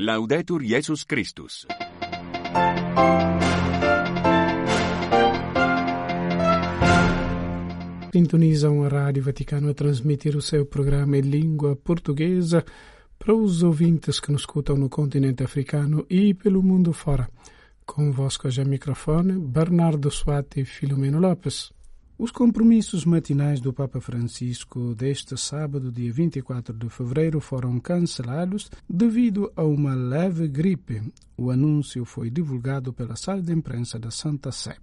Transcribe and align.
Laudetur 0.00 0.62
Jesus 0.62 1.02
Christus. 1.02 1.66
Sintonizam 8.12 8.84
a 8.84 8.88
Rádio 8.88 9.24
Vaticano 9.24 9.70
a 9.70 9.74
transmitir 9.74 10.36
o 10.36 10.40
seu 10.40 10.64
programa 10.64 11.18
em 11.18 11.22
língua 11.22 11.74
portuguesa 11.74 12.64
para 13.18 13.34
os 13.34 13.64
ouvintes 13.64 14.20
que 14.20 14.30
nos 14.30 14.42
escutam 14.42 14.76
no 14.76 14.88
continente 14.88 15.42
africano 15.42 16.06
e 16.08 16.32
pelo 16.32 16.62
mundo 16.62 16.92
fora. 16.92 17.28
Convosco 17.84 18.48
já 18.48 18.64
microfone, 18.64 19.32
Bernardo 19.36 20.12
Suati 20.12 20.60
e 20.60 20.64
Filomeno 20.64 21.18
Lopes. 21.18 21.72
Os 22.18 22.32
compromissos 22.32 23.04
matinais 23.04 23.60
do 23.60 23.72
Papa 23.72 24.00
Francisco 24.00 24.92
deste 24.92 25.36
sábado, 25.36 25.92
dia 25.92 26.12
24 26.12 26.76
de 26.76 26.88
fevereiro, 26.88 27.40
foram 27.40 27.78
cancelados 27.78 28.68
devido 28.90 29.52
a 29.54 29.62
uma 29.62 29.94
leve 29.94 30.48
gripe. 30.48 31.00
O 31.36 31.48
anúncio 31.48 32.04
foi 32.04 32.28
divulgado 32.28 32.92
pela 32.92 33.14
sala 33.14 33.40
de 33.40 33.52
imprensa 33.52 34.00
da 34.00 34.10
Santa 34.10 34.50
Sé. 34.50 34.76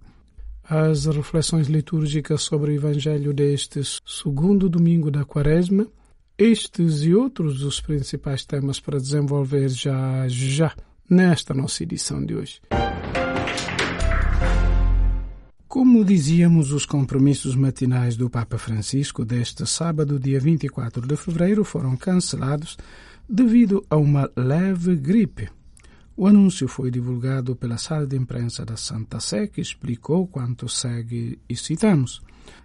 As 0.64 1.04
reflexões 1.04 1.66
litúrgicas 1.66 2.40
sobre 2.40 2.70
o 2.70 2.74
Evangelho 2.74 3.34
deste 3.34 3.82
segundo 4.06 4.66
domingo 4.66 5.10
da 5.10 5.22
Quaresma, 5.22 5.86
estes 6.38 7.02
e 7.02 7.14
outros 7.14 7.62
os 7.62 7.82
principais 7.82 8.46
temas 8.46 8.80
para 8.80 8.98
desenvolver 8.98 9.68
já 9.68 10.26
já 10.26 10.74
nesta 11.08 11.52
nossa 11.52 11.82
edição 11.82 12.24
de 12.24 12.34
hoje. 12.34 12.62
Como 15.78 16.02
dizíamos, 16.06 16.72
os 16.72 16.86
compromissos 16.86 17.54
matinais 17.54 18.16
do 18.16 18.30
Papa 18.30 18.56
Francisco 18.56 19.26
deste 19.26 19.66
sábado, 19.66 20.18
dia 20.18 20.40
24 20.40 21.06
de 21.06 21.14
fevereiro, 21.18 21.64
foram 21.66 21.94
cancelados 21.98 22.78
devido 23.28 23.84
a 23.90 23.96
uma 23.96 24.30
leve 24.34 24.96
gripe. 24.96 25.50
O 26.16 26.26
anúncio 26.26 26.66
foi 26.66 26.90
divulgado 26.90 27.54
pela 27.54 27.76
sala 27.76 28.06
de 28.06 28.16
imprensa 28.16 28.64
da 28.64 28.74
Santa 28.74 29.20
Sé, 29.20 29.48
que 29.48 29.60
explicou 29.60 30.26
quanto 30.26 30.66
segue 30.66 31.38
e 31.46 31.54
citamos. 31.54 32.22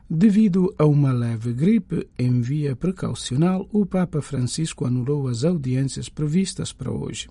Devido 0.10 0.74
a 0.78 0.86
uma 0.86 1.12
leve 1.12 1.52
gripe 1.52 2.08
em 2.18 2.40
via 2.40 2.78
precaucional, 2.78 3.68
o 3.74 3.86
Papa 3.86 4.22
Francisco 4.22 4.86
anulou 4.86 5.28
as 5.28 5.44
audiências 5.44 6.08
previstas 6.08 6.72
para 6.72 6.90
hoje. 6.90 7.28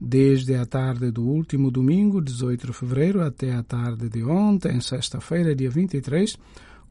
Desde 0.00 0.54
a 0.54 0.64
tarde 0.64 1.10
do 1.10 1.24
último 1.24 1.72
domingo, 1.72 2.22
18 2.22 2.68
de 2.68 2.72
fevereiro, 2.72 3.20
até 3.20 3.52
a 3.52 3.64
tarde 3.64 4.08
de 4.08 4.22
ontem, 4.22 4.80
sexta-feira, 4.80 5.56
dia 5.56 5.68
23, 5.68 6.36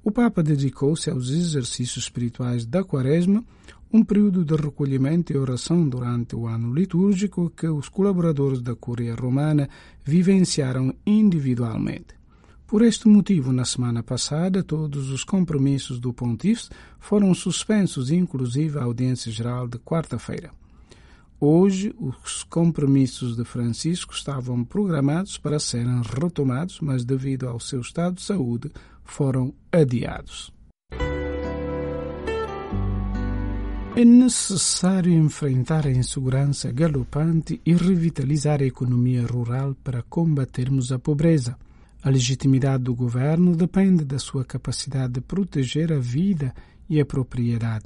o 0.04 0.12
Papa 0.12 0.44
dedicou-se 0.44 1.10
aos 1.10 1.30
exercícios 1.30 2.04
espirituais 2.04 2.66
da 2.66 2.84
Quaresma, 2.84 3.46
um 3.94 4.04
período 4.04 4.44
de 4.44 4.56
recolhimento 4.56 5.32
e 5.32 5.38
oração 5.38 5.88
durante 5.88 6.36
o 6.36 6.48
ano 6.48 6.74
litúrgico 6.74 7.50
que 7.50 7.68
os 7.68 7.88
colaboradores 7.88 8.62
da 8.62 8.76
Curia 8.76 9.16
Romana 9.16 9.70
vivenciaram 10.04 10.94
individualmente. 11.06 12.18
Por 12.68 12.82
este 12.82 13.08
motivo, 13.08 13.54
na 13.54 13.64
semana 13.64 14.04
passada, 14.04 14.62
todos 14.62 15.10
os 15.10 15.24
compromissos 15.24 15.98
do 15.98 16.12
Pontífice 16.12 16.70
foram 17.00 17.34
suspensos, 17.34 18.12
inclusive 18.12 18.78
a 18.78 18.84
audiência 18.84 19.32
geral 19.32 19.66
de 19.66 19.78
quarta-feira. 19.80 20.52
Hoje, 21.40 21.94
os 22.00 22.44
compromissos 22.44 23.38
de 23.38 23.46
Francisco 23.46 24.12
estavam 24.12 24.64
programados 24.64 25.38
para 25.38 25.60
serem 25.60 26.02
retomados, 26.02 26.80
mas 26.82 27.06
devido 27.06 27.48
ao 27.48 27.60
seu 27.60 27.82
estado 27.82 28.16
de 28.16 28.24
saúde, 28.24 28.72
foram 29.04 29.54
adiados. 29.72 30.52
É 33.96 34.04
necessário 34.04 35.14
enfrentar 35.14 35.86
a 35.86 35.92
insegurança 35.92 36.72
galopante 36.72 37.62
e 37.64 37.74
revitalizar 37.74 38.62
a 38.62 38.66
economia 38.66 39.26
rural 39.26 39.76
para 39.84 40.02
combatermos 40.02 40.92
a 40.92 40.98
pobreza. 40.98 41.56
A 42.02 42.10
legitimidade 42.10 42.84
do 42.84 42.96
governo 42.96 43.56
depende 43.56 44.04
da 44.04 44.18
sua 44.18 44.44
capacidade 44.44 45.14
de 45.14 45.22
proteger 45.22 45.94
a 45.94 46.00
vida 46.00 46.52
e 46.90 47.00
a 47.00 47.06
propriedade. 47.06 47.86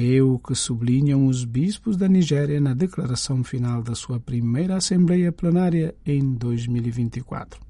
É 0.00 0.22
o 0.22 0.38
que 0.38 0.54
sublinham 0.54 1.26
os 1.26 1.44
bispos 1.44 1.96
da 1.96 2.06
Nigéria 2.06 2.60
na 2.60 2.72
declaração 2.72 3.42
final 3.42 3.82
da 3.82 3.96
sua 3.96 4.20
primeira 4.20 4.76
Assembleia 4.76 5.32
Plenária 5.32 5.92
em 6.06 6.34
2024. 6.34 7.60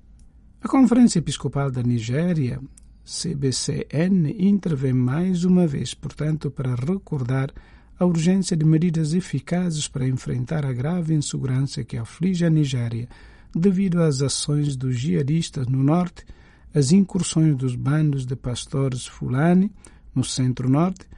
A 0.61 0.69
Conferência 0.69 1.21
Episcopal 1.21 1.71
da 1.71 1.83
Nigéria, 1.83 2.61
CBCN, 3.03 4.37
intervém 4.39 4.93
mais 4.93 5.43
uma 5.45 5.67
vez, 5.67 5.95
portanto, 5.95 6.51
para 6.51 6.75
recordar 6.75 7.51
a 7.99 8.05
urgência 8.05 8.55
de 8.55 8.67
medidas 8.67 9.15
eficazes 9.15 9.89
para 9.89 10.07
enfrentar 10.07 10.67
a 10.67 10.73
grave 10.75 11.15
insegurança 11.15 11.83
que 11.83 11.97
aflige 11.97 12.45
a 12.45 12.51
Nigéria 12.51 13.09
devido 13.57 14.03
às 14.03 14.21
ações 14.21 14.77
dos 14.77 14.99
jihadistas 14.99 15.67
no 15.67 15.83
norte, 15.83 16.27
às 16.75 16.93
incursões 16.93 17.57
dos 17.57 17.75
bandos 17.75 18.27
de 18.27 18.37
pastores 18.37 19.07
Fulani 19.07 19.73
no 20.15 20.23
centro-norte, 20.23 21.09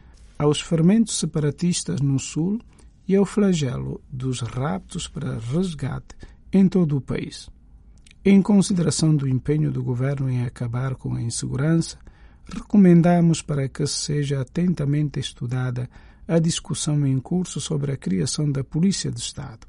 aos 0.41 0.59
fermentos 0.59 1.19
separatistas 1.19 2.01
no 2.01 2.19
sul 2.19 2.59
e 3.07 3.15
ao 3.15 3.27
flagelo 3.27 4.01
dos 4.11 4.41
raptos 4.41 5.07
para 5.07 5.39
resgate 5.39 6.17
em 6.51 6.67
todo 6.67 6.97
o 6.97 7.01
país. 7.01 7.51
Em 8.25 8.41
consideração 8.41 9.15
do 9.15 9.29
empenho 9.29 9.71
do 9.71 9.83
governo 9.83 10.31
em 10.31 10.43
acabar 10.43 10.95
com 10.95 11.15
a 11.15 11.21
insegurança, 11.21 11.99
recomendamos 12.51 13.43
para 13.43 13.69
que 13.69 13.87
seja 13.87 14.41
atentamente 14.41 15.21
estudada 15.21 15.91
a 16.27 16.39
discussão 16.39 17.07
em 17.07 17.21
curso 17.21 17.61
sobre 17.61 17.93
a 17.93 17.97
criação 17.99 18.51
da 18.51 18.65
Polícia 18.65 19.11
de 19.11 19.21
Estado. 19.21 19.67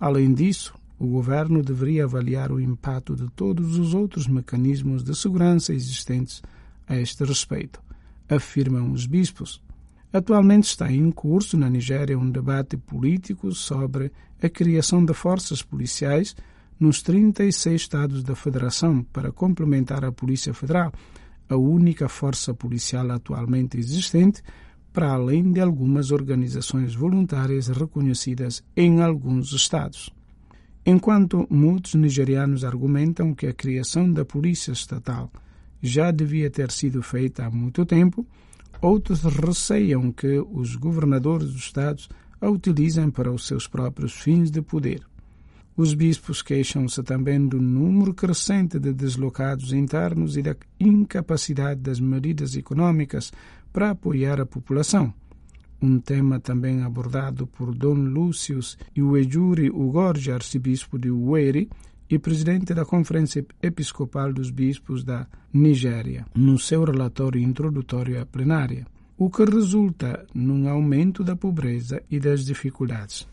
Além 0.00 0.32
disso, 0.32 0.72
o 0.98 1.06
governo 1.06 1.62
deveria 1.62 2.04
avaliar 2.04 2.50
o 2.50 2.58
impacto 2.58 3.14
de 3.14 3.28
todos 3.32 3.76
os 3.76 3.92
outros 3.92 4.26
mecanismos 4.26 5.04
de 5.04 5.14
segurança 5.14 5.74
existentes 5.74 6.40
a 6.88 6.96
este 6.96 7.24
respeito, 7.24 7.78
afirmam 8.26 8.90
os 8.90 9.04
bispos. 9.04 9.60
Atualmente 10.12 10.64
está 10.64 10.92
em 10.92 11.10
curso 11.10 11.56
na 11.56 11.70
Nigéria 11.70 12.18
um 12.18 12.30
debate 12.30 12.76
político 12.76 13.50
sobre 13.52 14.12
a 14.42 14.48
criação 14.48 15.02
de 15.02 15.14
forças 15.14 15.62
policiais 15.62 16.36
nos 16.78 17.00
36 17.00 17.80
estados 17.80 18.22
da 18.22 18.34
Federação 18.34 19.02
para 19.10 19.32
complementar 19.32 20.04
a 20.04 20.12
Polícia 20.12 20.52
Federal, 20.52 20.92
a 21.48 21.56
única 21.56 22.08
força 22.08 22.52
policial 22.52 23.10
atualmente 23.10 23.78
existente, 23.78 24.42
para 24.92 25.12
além 25.12 25.50
de 25.50 25.60
algumas 25.60 26.10
organizações 26.10 26.94
voluntárias 26.94 27.68
reconhecidas 27.68 28.62
em 28.76 29.00
alguns 29.00 29.52
estados. 29.52 30.10
Enquanto 30.84 31.46
muitos 31.48 31.94
nigerianos 31.94 32.64
argumentam 32.64 33.34
que 33.34 33.46
a 33.46 33.54
criação 33.54 34.12
da 34.12 34.24
Polícia 34.26 34.72
Estatal 34.72 35.30
já 35.80 36.10
devia 36.10 36.50
ter 36.50 36.70
sido 36.70 37.02
feita 37.02 37.46
há 37.46 37.50
muito 37.50 37.86
tempo, 37.86 38.26
outros 38.82 39.22
receiam 39.22 40.10
que 40.10 40.38
os 40.50 40.74
governadores 40.76 41.52
dos 41.52 41.62
estados 41.62 42.08
a 42.40 42.50
utilizem 42.50 43.08
para 43.10 43.30
os 43.30 43.46
seus 43.46 43.68
próprios 43.68 44.12
fins 44.12 44.50
de 44.50 44.60
poder. 44.60 45.00
Os 45.76 45.94
bispos 45.94 46.42
queixam-se 46.42 47.02
também 47.02 47.46
do 47.46 47.60
número 47.60 48.12
crescente 48.12 48.78
de 48.78 48.92
deslocados 48.92 49.72
internos 49.72 50.36
e 50.36 50.42
da 50.42 50.54
incapacidade 50.78 51.80
das 51.80 51.98
medidas 51.98 52.56
econômicas 52.56 53.32
para 53.72 53.90
apoiar 53.90 54.40
a 54.40 54.44
população. 54.44 55.14
Um 55.80 55.98
tema 55.98 56.38
também 56.38 56.82
abordado 56.82 57.46
por 57.46 57.74
Dom 57.74 57.94
Lúcius 57.94 58.76
Iwejuri 58.94 59.70
Ugorji, 59.70 60.30
arcebispo 60.30 60.98
de 60.98 61.10
Uweri 61.10 61.70
e 62.12 62.18
presidente 62.18 62.74
da 62.74 62.84
Conferência 62.84 63.42
Episcopal 63.62 64.34
dos 64.34 64.50
Bispos 64.50 65.02
da 65.02 65.26
Nigéria, 65.50 66.26
no 66.34 66.58
seu 66.58 66.84
relatório 66.84 67.40
introdutório 67.40 68.20
à 68.20 68.26
plenária, 68.26 68.86
o 69.16 69.30
que 69.30 69.42
resulta 69.46 70.26
num 70.34 70.68
aumento 70.68 71.24
da 71.24 71.34
pobreza 71.34 72.02
e 72.10 72.20
das 72.20 72.44
dificuldades. 72.44 73.26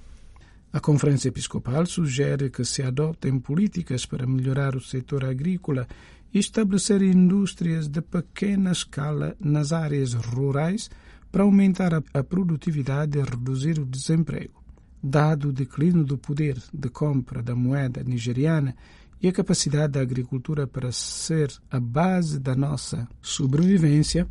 A 0.71 0.79
Conferência 0.79 1.27
Episcopal 1.27 1.85
sugere 1.87 2.49
que 2.49 2.63
se 2.63 2.81
adotem 2.81 3.37
políticas 3.37 4.05
para 4.05 4.25
melhorar 4.25 4.77
o 4.77 4.81
setor 4.81 5.25
agrícola 5.25 5.85
e 6.33 6.39
estabelecer 6.39 7.01
indústrias 7.01 7.89
de 7.89 8.01
pequena 8.01 8.71
escala 8.71 9.35
nas 9.41 9.73
áreas 9.73 10.13
rurais 10.13 10.89
para 11.29 11.43
aumentar 11.43 12.01
a 12.13 12.23
produtividade 12.23 13.17
e 13.17 13.23
reduzir 13.23 13.77
o 13.77 13.85
desemprego. 13.85 14.58
Dado 15.01 15.49
o 15.49 15.53
declínio 15.53 16.03
do 16.03 16.17
poder 16.17 16.61
de 16.73 16.89
compra 16.89 17.41
da 17.41 17.55
moeda 17.55 18.03
nigeriana 18.03 18.75
e 19.21 19.27
a 19.27 19.31
capacidade 19.31 19.93
da 19.93 20.01
agricultura 20.01 20.67
para 20.67 20.91
ser 20.91 21.51
a 21.69 21.79
base 21.79 22.39
da 22.39 22.55
nossa 22.55 23.07
sobrevivência, 23.21 24.27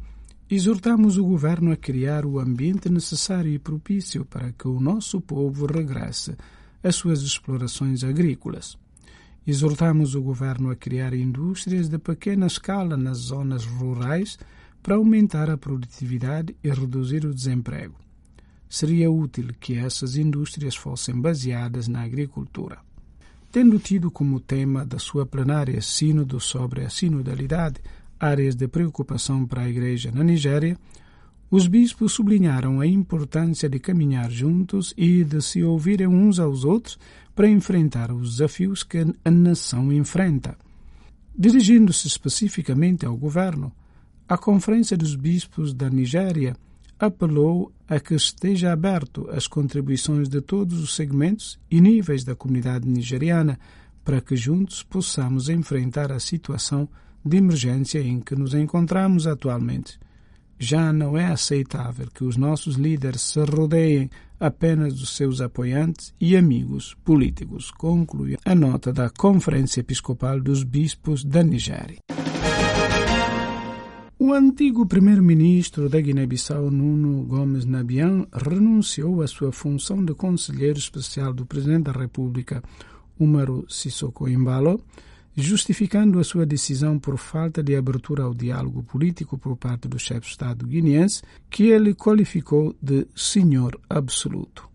exortamos 0.51 1.17
o 1.19 1.25
governo 1.25 1.73
a 1.73 1.77
criar 1.77 2.27
o 2.27 2.39
ambiente 2.39 2.91
necessário 2.91 3.53
e 3.53 3.59
propício 3.59 4.25
para 4.25 4.53
que 4.53 4.69
o 4.69 4.81
nosso 4.81 5.21
povo 5.21 5.67
regresse 5.67 6.37
às 6.83 6.97
suas 6.97 7.21
explorações 7.23 8.05
agrícolas. 8.05 8.79
Exortamos 9.47 10.15
o 10.15 10.23
governo 10.23 10.71
a 10.71 10.77
criar 10.77 11.15
indústrias 11.15 11.89
de 11.89 11.99
pequena 11.99 12.47
escala 12.47 12.97
nas 12.97 13.17
zonas 13.17 13.65
rurais 13.65 14.39
para 14.83 14.97
aumentar 14.97 15.49
a 15.49 15.57
produtividade 15.57 16.55
e 16.63 16.71
reduzir 16.71 17.25
o 17.25 17.35
desemprego. 17.35 18.08
Seria 18.69 19.11
útil 19.11 19.49
que 19.59 19.77
essas 19.77 20.17
indústrias 20.17 20.77
fossem 20.77 21.19
baseadas 21.21 21.89
na 21.89 22.03
agricultura. 22.03 22.79
Tendo 23.51 23.79
tido 23.79 24.11
como 24.11 24.41
tema 24.41 24.85
da 24.85 24.99
sua 24.99 25.25
plenária 25.25 25.81
Sínodo 25.81 26.39
sobre 26.39 26.85
a 26.85 26.91
sinodalidade, 26.91 27.81
áreas 28.21 28.55
de 28.55 28.69
preocupação 28.69 29.47
para 29.47 29.63
a 29.63 29.69
Igreja 29.69 30.13
na 30.13 30.23
Nigéria, 30.23 30.77
os 31.51 31.67
bispos 31.67 32.13
sublinharam 32.13 32.79
a 32.79 32.87
importância 32.87 33.69
de 33.69 33.79
caminhar 33.79 34.31
juntos 34.31 34.93
e 34.99 35.25
de 35.25 35.41
se 35.41 35.63
ouvirem 35.63 36.07
uns 36.07 36.39
aos 36.39 36.63
outros 36.63 36.99
para 37.35 37.49
enfrentar 37.49 38.13
os 38.13 38.33
desafios 38.33 38.83
que 38.83 38.99
a 39.25 39.31
nação 39.31 39.91
enfrenta. 39.91 40.59
Dirigindo-se 41.35 42.07
especificamente 42.07 43.07
ao 43.07 43.17
governo, 43.17 43.73
a 44.29 44.37
Conferência 44.37 44.95
dos 44.95 45.15
Bispos 45.15 45.73
da 45.73 45.89
Nigéria 45.89 46.55
apelou 46.99 47.73
a 47.89 48.01
que 48.01 48.15
esteja 48.15 48.73
aberto 48.73 49.29
às 49.31 49.47
contribuições 49.47 50.29
de 50.29 50.41
todos 50.41 50.81
os 50.81 50.95
segmentos 50.95 51.59
e 51.71 51.81
níveis 51.81 52.25
da 52.25 52.35
comunidade 52.35 52.89
nigeriana 52.89 53.59
para 54.05 54.21
que 54.21 54.37
juntos 54.37 54.83
possamos 54.83 55.49
enfrentar 55.49 56.11
a 56.11 56.21
situação 56.21 56.89
de 57.25 57.37
emergência 57.37 58.01
em 58.01 58.21
que 58.21 58.35
nos 58.35 58.55
encontramos 58.55 59.27
atualmente. 59.27 59.99
Já 60.59 60.93
não 60.93 61.17
é 61.17 61.27
aceitável 61.27 62.09
que 62.13 62.25
os 62.25 62.37
nossos 62.37 62.77
líderes 62.77 63.23
se 63.23 63.41
rodeiem 63.41 64.11
apenas 64.41 64.95
dos 64.95 65.17
seus 65.17 65.41
apoiantes 65.41 66.15
e 66.21 66.37
amigos 66.37 66.95
políticos, 67.05 67.71
conclui 67.71 68.37
a 68.45 68.55
nota 68.55 68.93
da 68.93 69.11
Conferência 69.11 69.81
Episcopal 69.81 70.41
dos 70.41 70.63
Bispos 70.63 71.25
da 71.25 71.43
Nigéria. 71.43 71.99
O 74.21 74.33
antigo 74.33 74.85
primeiro-ministro 74.85 75.89
da 75.89 76.01
Guiné-Bissau, 76.01 76.73
Nuno 76.73 77.23
Gomes 77.23 77.65
Nabian, 77.65 78.27
renunciou 78.33 79.23
à 79.23 79.29
sua 79.29 79.53
função 79.53 80.05
de 80.05 80.13
conselheiro 80.13 80.77
especial 80.77 81.33
do 81.33 81.47
presidente 81.47 81.85
da 81.85 81.93
República, 81.93 82.61
Umaru 83.17 83.65
Sissoko 83.69 84.29
Embalo, 84.29 84.83
justificando 85.37 86.19
a 86.19 86.25
sua 86.25 86.45
decisão 86.45 86.99
por 86.99 87.17
falta 87.17 87.63
de 87.63 87.77
abertura 87.77 88.25
ao 88.25 88.35
diálogo 88.35 88.83
político 88.83 89.39
por 89.39 89.57
parte 89.57 89.87
do 89.87 90.01
chefe 90.01 90.23
de 90.23 90.33
Estado 90.33 90.67
guineense, 90.67 91.23
que 91.49 91.69
ele 91.69 91.95
qualificou 91.95 92.75
de 92.83 93.07
senhor 93.15 93.81
absoluto. 93.89 94.69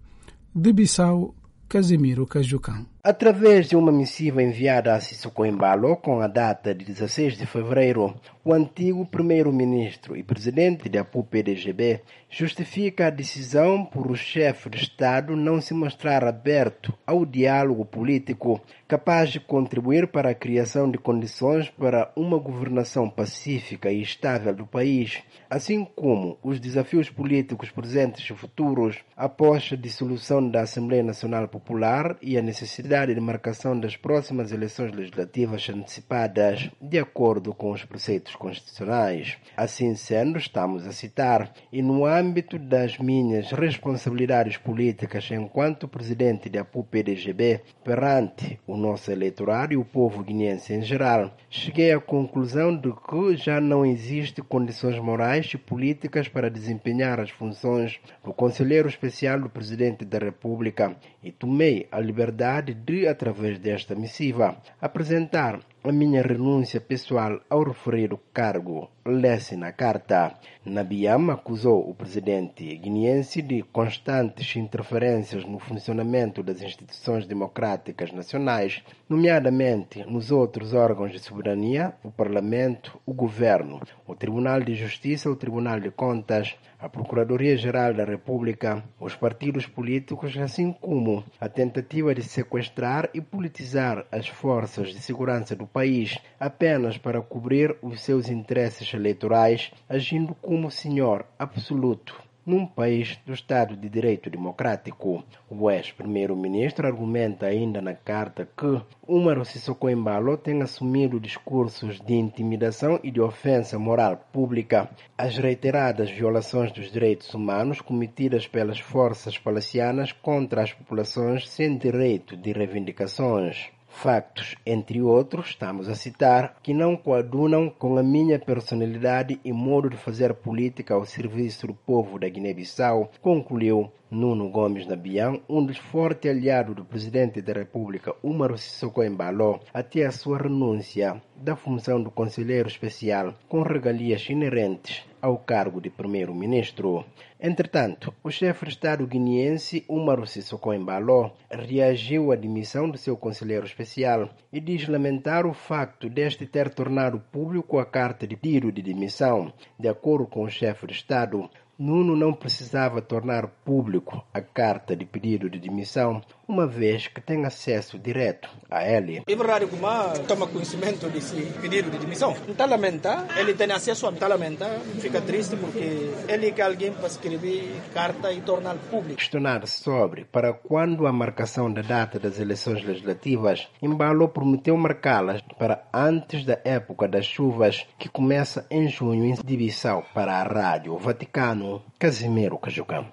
De 0.55 0.71
Bissau, 0.71 1.35
Casimiro 1.67 2.25
Cajucão. 2.25 2.92
Através 3.05 3.67
de 3.67 3.75
uma 3.75 3.91
missiva 3.91 4.41
enviada 4.41 4.95
a 4.95 5.01
Sissoko 5.01 5.45
Embalo 5.45 5.97
com 5.97 6.21
a 6.21 6.27
data 6.27 6.73
de 6.73 6.85
16 6.85 7.37
de 7.37 7.45
fevereiro, 7.45 8.15
o 8.45 8.53
antigo 8.53 9.05
primeiro-ministro 9.05 10.15
e 10.15 10.23
presidente 10.23 10.87
da 10.87 11.01
APU-PDGB 11.01 11.99
justifica 12.29 13.07
a 13.07 13.09
decisão 13.09 13.83
por 13.83 14.09
o 14.09 14.15
chefe 14.15 14.69
de 14.69 14.77
Estado 14.77 15.35
não 15.35 15.59
se 15.59 15.73
mostrar 15.73 16.23
aberto 16.23 16.93
ao 17.05 17.25
diálogo 17.25 17.83
político 17.83 18.61
capaz 18.87 19.31
de 19.31 19.39
contribuir 19.39 20.07
para 20.07 20.29
a 20.29 20.35
criação 20.35 20.89
de 20.89 20.97
condições 20.97 21.69
para 21.69 22.09
uma 22.15 22.37
governação 22.37 23.09
pacífica 23.09 23.91
e 23.91 24.01
estável 24.01 24.53
do 24.55 24.65
país, 24.65 25.21
assim 25.49 25.85
como 25.95 26.37
os 26.41 26.57
desafios 26.57 27.09
políticos 27.09 27.69
presentes 27.69 28.29
e 28.29 28.33
futuros 28.33 28.97
após 29.15 29.69
a 29.73 29.75
dissolução 29.75 30.47
da 30.47 30.61
Assembleia 30.61 31.03
Nacional 31.03 31.49
Popular 31.49 32.15
e 32.21 32.37
a 32.37 32.41
necessidade 32.41 32.92
de 32.93 33.19
marcação 33.19 33.77
das 33.77 33.97
próximas 33.97 34.51
eleições 34.51 34.91
legislativas 34.91 35.67
antecipadas 35.67 36.69
de 36.79 36.99
acordo 36.99 37.51
com 37.51 37.71
os 37.71 37.83
preceitos 37.83 38.35
constitucionais. 38.35 39.35
Assim 39.57 39.95
sendo, 39.95 40.37
estamos 40.37 40.85
a 40.85 40.91
citar, 40.91 41.51
e 41.71 41.81
no 41.81 42.05
âmbito 42.05 42.59
das 42.59 42.99
minhas 42.99 43.51
responsabilidades 43.51 44.57
políticas 44.57 45.27
enquanto 45.31 45.87
presidente 45.87 46.49
da 46.49 46.61
APU-PDGB 46.61 47.61
perante 47.83 48.59
o 48.67 48.77
nosso 48.77 49.11
eleitorado 49.11 49.73
e 49.73 49.77
o 49.77 49.83
povo 49.83 50.23
guineense 50.23 50.71
em 50.71 50.83
geral, 50.83 51.35
cheguei 51.49 51.91
à 51.91 51.99
conclusão 51.99 52.77
de 52.77 52.93
que 52.93 53.35
já 53.35 53.59
não 53.59 53.83
existem 53.83 54.45
condições 54.45 54.99
morais 54.99 55.51
e 55.51 55.57
políticas 55.57 56.27
para 56.27 56.47
desempenhar 56.47 57.19
as 57.19 57.31
funções 57.31 57.99
do 58.23 58.31
Conselheiro 58.31 58.87
Especial 58.87 59.39
do 59.39 59.49
Presidente 59.49 60.05
da 60.05 60.19
República 60.19 60.95
e 61.23 61.31
tomei 61.31 61.87
a 61.91 61.99
liberdade 61.99 62.73
de, 62.73 63.07
através 63.07 63.57
desta 63.59 63.95
missiva, 63.95 64.57
apresentar 64.81 65.59
a 65.85 65.91
minha 65.91 66.21
renúncia 66.21 66.79
pessoal 66.79 67.41
ao 67.49 67.63
referido 67.63 68.17
cargo. 68.33 68.89
Lesse 69.05 69.57
na 69.57 69.73
carta. 69.73 70.33
Nabiam 70.65 71.29
acusou 71.29 71.89
o 71.89 71.93
presidente 71.93 72.73
guineense 72.77 73.41
de 73.41 73.61
constantes 73.63 74.55
interferências 74.55 75.43
no 75.43 75.59
funcionamento 75.59 76.41
das 76.41 76.61
instituições 76.61 77.27
democráticas 77.27 78.13
nacionais, 78.13 78.81
nomeadamente 79.09 80.05
nos 80.05 80.31
outros 80.31 80.73
órgãos 80.73 81.11
de 81.11 81.19
soberania, 81.19 81.93
o 82.01 82.09
Parlamento, 82.09 82.97
o 83.05 83.13
Governo, 83.13 83.81
o 84.07 84.15
Tribunal 84.15 84.61
de 84.61 84.73
Justiça, 84.73 85.29
o 85.29 85.35
Tribunal 85.35 85.81
de 85.81 85.91
Contas, 85.91 86.55
a 86.79 86.87
Procuradoria-Geral 86.87 87.93
da 87.93 88.05
República, 88.05 88.83
os 88.99 89.15
partidos 89.15 89.65
políticos, 89.65 90.37
assim 90.37 90.71
como 90.71 91.25
a 91.39 91.49
tentativa 91.49 92.15
de 92.15 92.23
sequestrar 92.23 93.09
e 93.13 93.19
politizar 93.19 94.05
as 94.11 94.27
forças 94.27 94.89
de 94.89 94.99
segurança 94.99 95.55
do 95.55 95.65
país 95.73 96.17
apenas 96.39 96.97
para 96.97 97.21
cobrir 97.21 97.75
os 97.81 97.99
seus 98.01 98.29
interesses 98.29 98.93
eleitorais, 98.93 99.71
agindo 99.89 100.35
como 100.35 100.69
senhor 100.69 101.25
absoluto 101.37 102.15
num 102.45 102.65
país 102.65 103.17
do 103.25 103.33
Estado 103.33 103.75
de 103.75 103.87
Direito 103.87 104.29
Democrático. 104.29 105.23
O 105.49 105.71
ex-primeiro-ministro 105.71 106.85
argumenta 106.85 107.45
ainda 107.45 107.81
na 107.81 107.93
carta 107.93 108.47
que 108.57 108.81
Umaru 109.07 109.45
Sissoko 109.45 109.89
Embalo 109.89 110.37
tem 110.37 110.61
assumido 110.61 111.19
discursos 111.19 112.01
de 112.01 112.13
intimidação 112.13 112.99
e 113.03 113.11
de 113.11 113.21
ofensa 113.21 113.79
moral 113.79 114.17
pública, 114.31 114.89
as 115.17 115.37
reiteradas 115.37 116.09
violações 116.09 116.71
dos 116.71 116.91
direitos 116.91 117.33
humanos 117.33 117.79
cometidas 117.79 118.47
pelas 118.47 118.79
forças 118.79 119.37
palacianas 119.37 120.11
contra 120.11 120.63
as 120.63 120.73
populações 120.73 121.49
sem 121.49 121.77
direito 121.77 122.35
de 122.35 122.51
reivindicações. 122.51 123.71
Factos, 123.95 124.55
entre 124.65 125.01
outros, 125.01 125.49
estamos 125.49 125.87
a 125.87 125.95
citar, 125.95 126.57
que 126.61 126.73
não 126.73 126.97
coadunam 126.97 127.69
com 127.69 127.97
a 127.97 128.03
minha 128.03 128.37
personalidade 128.37 129.39
e 129.45 129.53
modo 129.53 129.89
de 129.89 129.95
fazer 129.95 130.33
política 130.33 130.93
ao 130.93 131.05
serviço 131.05 131.67
do 131.67 131.73
povo 131.73 132.19
da 132.19 132.27
Guiné-Bissau, 132.27 133.11
concluiu 133.21 133.89
Nuno 134.11 134.49
Gomes 134.49 134.85
Nabian, 134.85 135.39
um 135.47 135.65
dos 135.65 135.77
fortes 135.77 136.29
aliados 136.29 136.75
do 136.75 136.83
presidente 136.83 137.41
da 137.41 137.53
República, 137.53 138.13
Umaru 138.21 138.57
Sissoko 138.57 139.03
Embalo, 139.03 139.61
até 139.73 140.05
a 140.05 140.11
sua 140.11 140.37
renúncia 140.37 141.21
da 141.35 141.55
função 141.55 142.01
do 142.01 142.11
conselheiro 142.11 142.67
especial 142.67 143.33
com 143.47 143.61
regalias 143.61 144.29
inerentes 144.29 145.05
ao 145.21 145.37
cargo 145.37 145.79
de 145.79 145.89
primeiro-ministro. 145.89 147.05
Entretanto, 147.45 148.13
o 148.23 148.31
chefe 148.31 148.63
de 148.63 148.71
Estado 148.71 149.05
guineense, 149.05 149.83
Umaru 149.89 150.25
Sissoko 150.25 150.73
Embalo, 150.73 151.33
reagiu 151.51 152.31
à 152.31 152.37
demissão 152.37 152.89
do 152.89 152.97
seu 152.97 153.17
conselheiro 153.17 153.65
especial 153.65 154.29
e 154.49 154.61
diz 154.61 154.87
lamentar 154.87 155.45
o 155.45 155.53
facto 155.53 156.09
deste 156.09 156.45
ter 156.45 156.73
tornado 156.73 157.19
público 157.19 157.79
a 157.79 157.85
carta 157.85 158.25
de 158.25 158.37
pedido 158.37 158.71
de 158.71 158.81
demissão. 158.81 159.51
De 159.77 159.89
acordo 159.89 160.25
com 160.25 160.45
o 160.45 160.49
chefe 160.49 160.87
de 160.87 160.93
Estado, 160.93 161.49
Nuno 161.77 162.15
não 162.15 162.31
precisava 162.33 163.01
tornar 163.01 163.47
público 163.65 164.25
a 164.33 164.39
carta 164.39 164.95
de 164.95 165.03
pedido 165.03 165.49
de 165.49 165.59
demissão, 165.59 166.21
uma 166.47 166.67
vez 166.67 167.07
que 167.07 167.21
tem 167.21 167.45
acesso 167.45 167.97
direto 167.97 168.49
a 168.69 168.83
ele. 168.87 169.23
É 169.27 169.35
verdade 169.35 169.65
que 169.65 169.75
uma 169.75 170.09
toma 170.27 170.47
conhecimento 170.47 171.07
desse 171.09 171.35
pedido 171.61 171.89
de 171.89 171.97
demissão. 171.97 172.35
Não 172.45 172.51
está 172.51 172.65
lamenta, 172.65 173.27
ele 173.37 173.53
tem 173.53 173.71
acesso 173.71 174.07
a 174.07 174.11
não 174.11 174.15
está 174.15 174.27
lamenta, 174.27 174.65
fica 174.99 175.21
triste 175.21 175.55
porque 175.55 176.11
ele 176.27 176.51
quer 176.51 176.63
alguém 176.63 176.91
para 176.91 177.07
escrever 177.07 177.81
carta 177.93 178.31
e 178.31 178.41
tornar 178.41 178.75
público. 178.89 179.17
Questionado 179.17 179.67
sobre 179.67 180.25
para 180.25 180.53
quando 180.53 181.07
a 181.07 181.13
marcação 181.13 181.71
da 181.71 181.81
data 181.81 182.19
das 182.19 182.39
eleições 182.39 182.83
legislativas, 182.83 183.67
Embalo 183.81 184.29
prometeu 184.29 184.75
marcá-las 184.77 185.41
para 185.57 185.85
antes 185.93 186.45
da 186.45 186.59
época 186.63 187.07
das 187.07 187.25
chuvas, 187.25 187.85
que 187.97 188.09
começa 188.09 188.65
em 188.69 188.87
junho 188.87 189.25
em 189.25 189.35
Bissau 189.43 190.03
para 190.13 190.33
a 190.33 190.43
Rádio 190.43 190.97
Vaticano. 190.97 191.83
Casimiro 191.99 192.57
Cajucão. 192.57 193.07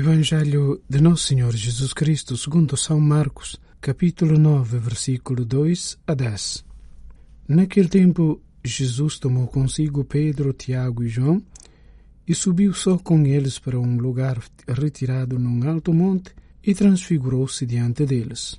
Evangelho 0.00 0.80
de 0.88 0.98
Nosso 0.98 1.26
Senhor 1.26 1.54
Jesus 1.54 1.92
Cristo, 1.92 2.34
segundo 2.34 2.74
São 2.74 2.98
Marcos, 2.98 3.60
capítulo 3.82 4.38
9, 4.38 4.78
versículo 4.78 5.44
2 5.44 5.98
a 6.06 6.14
10. 6.14 6.64
Naquele 7.46 7.86
tempo, 7.86 8.40
Jesus 8.64 9.18
tomou 9.18 9.46
consigo 9.46 10.02
Pedro, 10.02 10.54
Tiago 10.54 11.02
e 11.02 11.08
João 11.10 11.42
e 12.26 12.34
subiu 12.34 12.72
só 12.72 12.96
com 12.96 13.26
eles 13.26 13.58
para 13.58 13.78
um 13.78 13.98
lugar 13.98 14.42
retirado 14.66 15.38
num 15.38 15.68
alto 15.68 15.92
monte 15.92 16.34
e 16.64 16.74
transfigurou-se 16.74 17.66
diante 17.66 18.06
deles. 18.06 18.58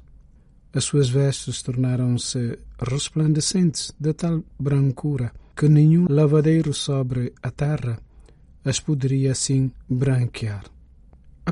As 0.71 0.83
suas 0.83 1.09
vestes 1.09 1.63
tornaram-se 1.63 2.59
resplandecentes 2.79 3.91
de 3.99 4.13
tal 4.13 4.43
brancura 4.59 5.33
que 5.55 5.67
nenhum 5.67 6.05
lavadeiro 6.07 6.71
sobre 6.71 7.33
a 7.41 7.49
terra 7.49 7.99
as 8.63 8.79
poderia 8.79 9.31
assim 9.31 9.71
branquear. 9.89 10.63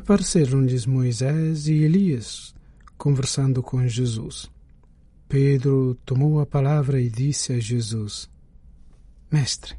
Apareceram-lhes 0.00 0.86
Moisés 0.86 1.68
e 1.68 1.74
Elias 1.74 2.54
conversando 2.96 3.62
com 3.62 3.86
Jesus. 3.86 4.50
Pedro 5.28 5.94
tomou 6.06 6.40
a 6.40 6.46
palavra 6.46 6.98
e 6.98 7.10
disse 7.10 7.52
a 7.52 7.60
Jesus: 7.60 8.26
Mestre, 9.30 9.76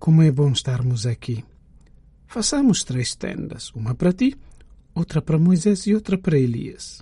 como 0.00 0.20
é 0.20 0.32
bom 0.32 0.50
estarmos 0.50 1.06
aqui. 1.06 1.44
Façamos 2.26 2.82
três 2.82 3.14
tendas, 3.14 3.70
uma 3.70 3.94
para 3.94 4.12
ti, 4.12 4.36
outra 4.92 5.22
para 5.22 5.38
Moisés 5.38 5.86
e 5.86 5.94
outra 5.94 6.18
para 6.18 6.36
Elias. 6.36 7.00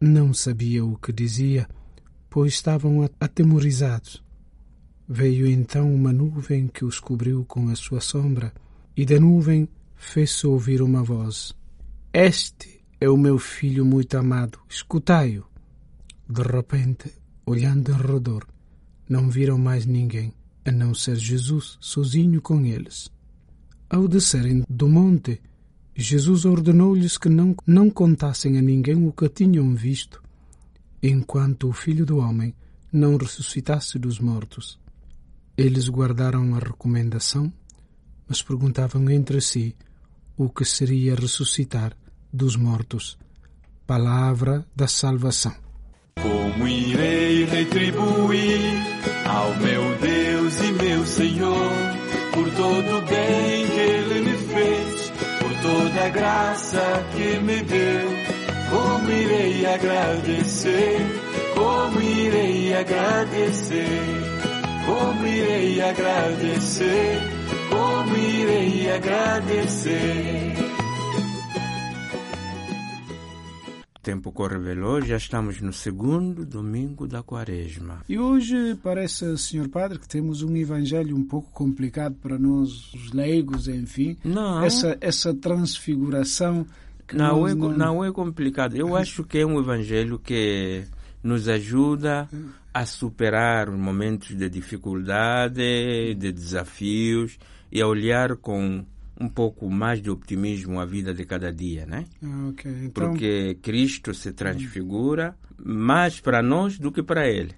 Não 0.00 0.32
sabia 0.32 0.84
o 0.84 0.96
que 0.96 1.12
dizia, 1.12 1.68
pois 2.30 2.54
estavam 2.54 3.10
atemorizados. 3.18 4.22
Veio 5.08 5.48
então 5.48 5.92
uma 5.92 6.12
nuvem 6.12 6.68
que 6.68 6.84
os 6.84 7.00
cobriu 7.00 7.44
com 7.44 7.70
a 7.70 7.74
sua 7.74 8.00
sombra, 8.00 8.52
e 8.96 9.04
da 9.04 9.18
nuvem 9.18 9.68
fez-se 10.04 10.46
ouvir 10.46 10.82
uma 10.82 11.02
voz: 11.02 11.54
Este 12.12 12.84
é 13.00 13.08
o 13.08 13.16
meu 13.16 13.38
filho 13.38 13.84
muito 13.84 14.16
amado, 14.16 14.58
escutai-o. 14.68 15.44
De 16.28 16.42
repente, 16.42 17.12
olhando 17.44 17.90
em 17.90 17.96
redor, 17.96 18.46
não 19.08 19.28
viram 19.28 19.58
mais 19.58 19.86
ninguém, 19.86 20.32
a 20.64 20.70
não 20.70 20.94
ser 20.94 21.16
Jesus 21.16 21.76
sozinho 21.80 22.40
com 22.40 22.64
eles. 22.64 23.10
Ao 23.90 24.06
descerem 24.06 24.64
do 24.68 24.88
monte, 24.88 25.40
Jesus 25.96 26.44
ordenou-lhes 26.44 27.18
que 27.18 27.28
não, 27.28 27.54
não 27.66 27.90
contassem 27.90 28.58
a 28.58 28.62
ninguém 28.62 29.06
o 29.06 29.12
que 29.12 29.28
tinham 29.28 29.74
visto, 29.74 30.22
enquanto 31.02 31.68
o 31.68 31.72
Filho 31.72 32.06
do 32.06 32.18
Homem 32.18 32.54
não 32.92 33.16
ressuscitasse 33.16 33.98
dos 33.98 34.20
mortos. 34.20 34.78
Eles 35.56 35.88
guardaram 35.88 36.54
a 36.54 36.58
recomendação, 36.58 37.52
mas 38.26 38.42
perguntavam 38.42 39.08
entre 39.10 39.40
si 39.40 39.76
o 40.36 40.48
que 40.48 40.64
seria 40.64 41.14
ressuscitar 41.14 41.96
dos 42.32 42.56
mortos. 42.56 43.18
Palavra 43.86 44.66
da 44.74 44.88
salvação. 44.88 45.54
Como 46.20 46.66
irei 46.66 47.44
retribuir 47.44 48.60
ao 49.26 49.54
meu 49.56 49.98
Deus 49.98 50.60
e 50.60 50.72
meu 50.72 51.06
Senhor 51.06 51.72
por 52.32 52.50
todo 52.50 52.98
o 52.98 53.00
bem 53.02 53.66
que 53.66 53.80
Ele 53.80 54.20
me 54.22 54.36
fez, 54.38 55.12
por 55.40 55.62
toda 55.62 56.06
a 56.06 56.08
graça 56.08 57.04
que 57.14 57.38
me 57.38 57.62
deu? 57.62 58.10
Como 58.70 59.10
irei 59.10 59.66
agradecer? 59.66 61.00
Como 61.54 62.00
irei 62.00 62.74
agradecer? 62.74 64.00
Como 64.86 65.26
irei 65.26 65.80
agradecer? 65.80 67.33
Como 67.74 68.16
irei 68.16 68.90
agradecer? 68.92 70.54
tempo 74.04 74.30
corre 74.30 74.58
veloz, 74.58 75.06
já 75.06 75.16
estamos 75.16 75.62
no 75.62 75.72
segundo 75.72 76.44
domingo 76.44 77.08
da 77.08 77.22
quaresma. 77.22 78.02
E 78.06 78.18
hoje 78.18 78.78
parece, 78.82 79.36
Senhor 79.38 79.66
Padre, 79.68 79.98
que 79.98 80.06
temos 80.06 80.42
um 80.42 80.54
evangelho 80.54 81.16
um 81.16 81.24
pouco 81.24 81.50
complicado 81.50 82.14
para 82.22 82.38
nós, 82.38 82.92
os 82.92 83.12
leigos, 83.12 83.66
enfim. 83.66 84.18
Não. 84.22 84.62
Essa, 84.62 84.98
essa 85.00 85.34
transfiguração. 85.34 86.66
Que 87.08 87.16
Não 87.16 87.48
é, 87.48 87.54
nós 87.54 87.76
não... 87.76 88.04
é 88.04 88.12
complicado. 88.12 88.76
Eu 88.76 88.94
acho 88.94 89.24
que 89.24 89.38
é 89.38 89.46
um 89.46 89.58
evangelho 89.58 90.18
que 90.18 90.84
nos 91.22 91.48
ajuda 91.48 92.28
a 92.74 92.84
superar 92.84 93.70
os 93.70 93.78
momentos 93.78 94.36
de 94.36 94.48
dificuldade, 94.50 96.14
de 96.14 96.30
desafios 96.30 97.38
e 97.74 97.82
a 97.82 97.86
olhar 97.86 98.36
com 98.36 98.86
um 99.20 99.28
pouco 99.28 99.68
mais 99.68 100.00
de 100.00 100.08
optimismo 100.10 100.80
a 100.80 100.84
vida 100.86 101.12
de 101.12 101.24
cada 101.24 101.52
dia, 101.52 101.84
né? 101.86 102.04
Ah, 102.22 102.48
ok. 102.48 102.70
Então, 102.84 103.08
Porque 103.08 103.58
Cristo 103.60 104.14
se 104.14 104.32
transfigura 104.32 105.36
mais 105.58 106.20
para 106.20 106.40
nós 106.42 106.78
do 106.78 106.90
que 106.92 107.02
para 107.02 107.28
ele. 107.28 107.52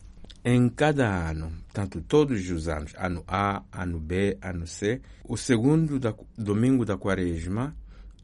Em 0.45 0.69
cada 0.69 1.29
ano, 1.31 1.53
tanto 1.73 2.01
todos 2.01 2.49
os 2.51 2.69
anos, 2.69 2.93
ano 2.97 3.23
A, 3.29 3.63
ano 3.73 3.99
B, 4.01 4.39
ano 4.41 4.67
C, 4.67 5.01
o 5.25 5.37
segundo 5.37 5.99
da- 5.99 6.15
domingo 6.39 6.85
da 6.85 6.97
quaresma 6.97 7.77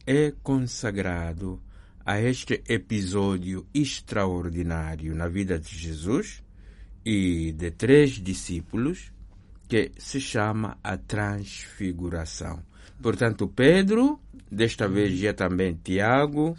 é 0.07 0.33
consagrado 0.43 1.61
a 2.05 2.21
este 2.21 2.63
episódio 2.69 3.67
extraordinário 3.75 5.15
na 5.15 5.29
vida 5.29 5.59
de 5.59 5.77
Jesus 5.77 6.43
e 7.05 7.53
de 7.53 7.71
três 7.71 8.11
discípulos 8.13 9.12
que 9.73 9.91
se 9.97 10.21
chama 10.21 10.77
a 10.85 10.99
transfiguração. 10.99 12.63
Portanto, 13.01 13.49
Pedro, 13.49 14.21
desta 14.51 14.87
vez 14.87 15.19
já 15.19 15.33
também 15.33 15.81
Tiago 15.83 16.55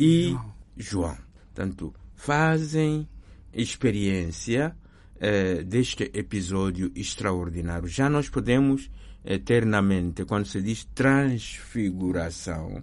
e 0.00 0.34
João. 0.74 1.18
Portanto, 1.54 1.92
fazem 2.14 3.06
experiência 3.52 4.74
eh, 5.20 5.62
deste 5.64 6.10
episódio 6.14 6.90
extraordinário. 6.94 7.86
Já 7.88 8.08
nós 8.08 8.30
podemos 8.30 8.90
eternamente, 9.22 10.24
quando 10.24 10.46
se 10.46 10.62
diz 10.62 10.82
transfiguração, 10.94 12.82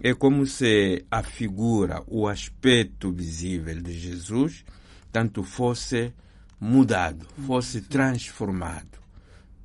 é 0.00 0.12
como 0.12 0.44
se 0.44 1.04
a 1.08 1.22
figura, 1.22 2.02
o 2.08 2.26
aspecto 2.26 3.12
visível 3.12 3.80
de 3.80 3.96
Jesus, 3.96 4.64
tanto 5.12 5.44
fosse 5.44 6.12
mudado, 6.58 7.28
fosse 7.46 7.80
transformado, 7.82 9.03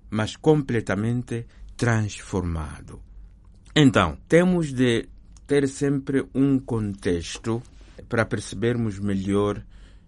mas 0.09 0.35
completamente 0.35 1.45
transformado. 1.77 3.01
Então, 3.75 4.17
temos 4.27 4.73
de 4.73 5.07
ter 5.47 5.67
sempre 5.67 6.27
um 6.33 6.59
contexto 6.59 7.61
para 8.07 8.25
percebermos 8.25 8.99
melhor 8.99 9.63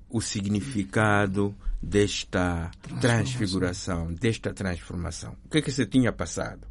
o 0.10 0.22
significado 0.22 1.56
desta 1.82 2.70
transfiguração, 3.00 4.14
desta 4.14 4.54
transformação. 4.54 5.36
O 5.46 5.50
que 5.50 5.60
é 5.60 5.62
que 5.62 5.72
se 5.72 5.86
tinha 5.86 6.12
passado? 6.12 6.68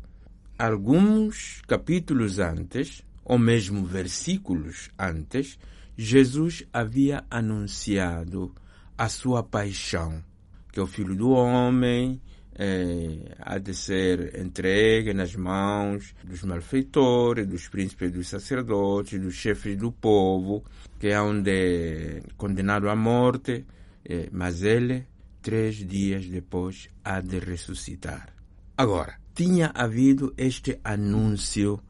Alguns 0.58 1.62
capítulos 1.66 2.38
antes, 2.38 3.02
ou 3.24 3.38
mesmo 3.38 3.84
versículos 3.84 4.90
antes, 4.98 5.58
Jesus 5.96 6.64
havia 6.72 7.24
anunciado 7.30 8.54
a 8.96 9.08
sua 9.08 9.42
paixão, 9.42 10.22
que 10.70 10.78
é 10.78 10.82
o 10.82 10.86
Filho 10.86 11.16
do 11.16 11.30
Homem 11.30 12.20
eh, 12.62 13.34
há 13.38 13.56
de 13.56 13.72
ser 13.72 14.38
entregue 14.38 15.14
nas 15.14 15.34
mãos 15.34 16.14
dos 16.22 16.42
malfeitores, 16.42 17.46
dos 17.46 17.68
príncipes 17.68 18.12
dos 18.12 18.28
sacerdotes, 18.28 19.18
dos 19.18 19.34
chefes 19.34 19.78
do 19.78 19.90
povo, 19.90 20.62
que 20.98 21.08
é 21.08 21.18
onde 21.18 22.22
condenado 22.36 22.90
à 22.90 22.94
morte, 22.94 23.64
eh, 24.04 24.28
mas 24.30 24.62
ele, 24.62 25.06
três 25.40 25.76
dias 25.76 26.26
depois, 26.26 26.90
há 27.02 27.22
de 27.22 27.38
ressuscitar. 27.38 28.34
Agora, 28.76 29.18
tinha 29.34 29.70
havido 29.74 30.34
este 30.36 30.78
anúncio 30.84 31.80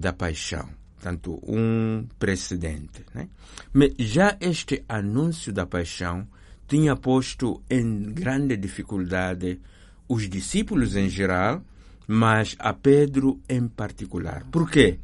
da 0.00 0.12
paixão, 0.12 0.68
tanto 1.00 1.40
um 1.42 2.06
precedente. 2.20 3.04
Né? 3.12 3.28
Mas 3.72 3.94
já 3.98 4.36
este 4.40 4.84
anúncio 4.88 5.52
da 5.52 5.66
paixão 5.66 6.28
tinha 6.68 6.94
posto 6.94 7.60
em 7.68 8.12
grande 8.12 8.56
dificuldade 8.56 9.60
os 10.08 10.28
discípulos 10.28 10.96
em 10.96 11.08
geral, 11.08 11.62
mas 12.06 12.54
a 12.58 12.72
Pedro 12.72 13.40
em 13.48 13.66
particular. 13.66 14.44
Por 14.50 14.70
quê? 14.70 14.98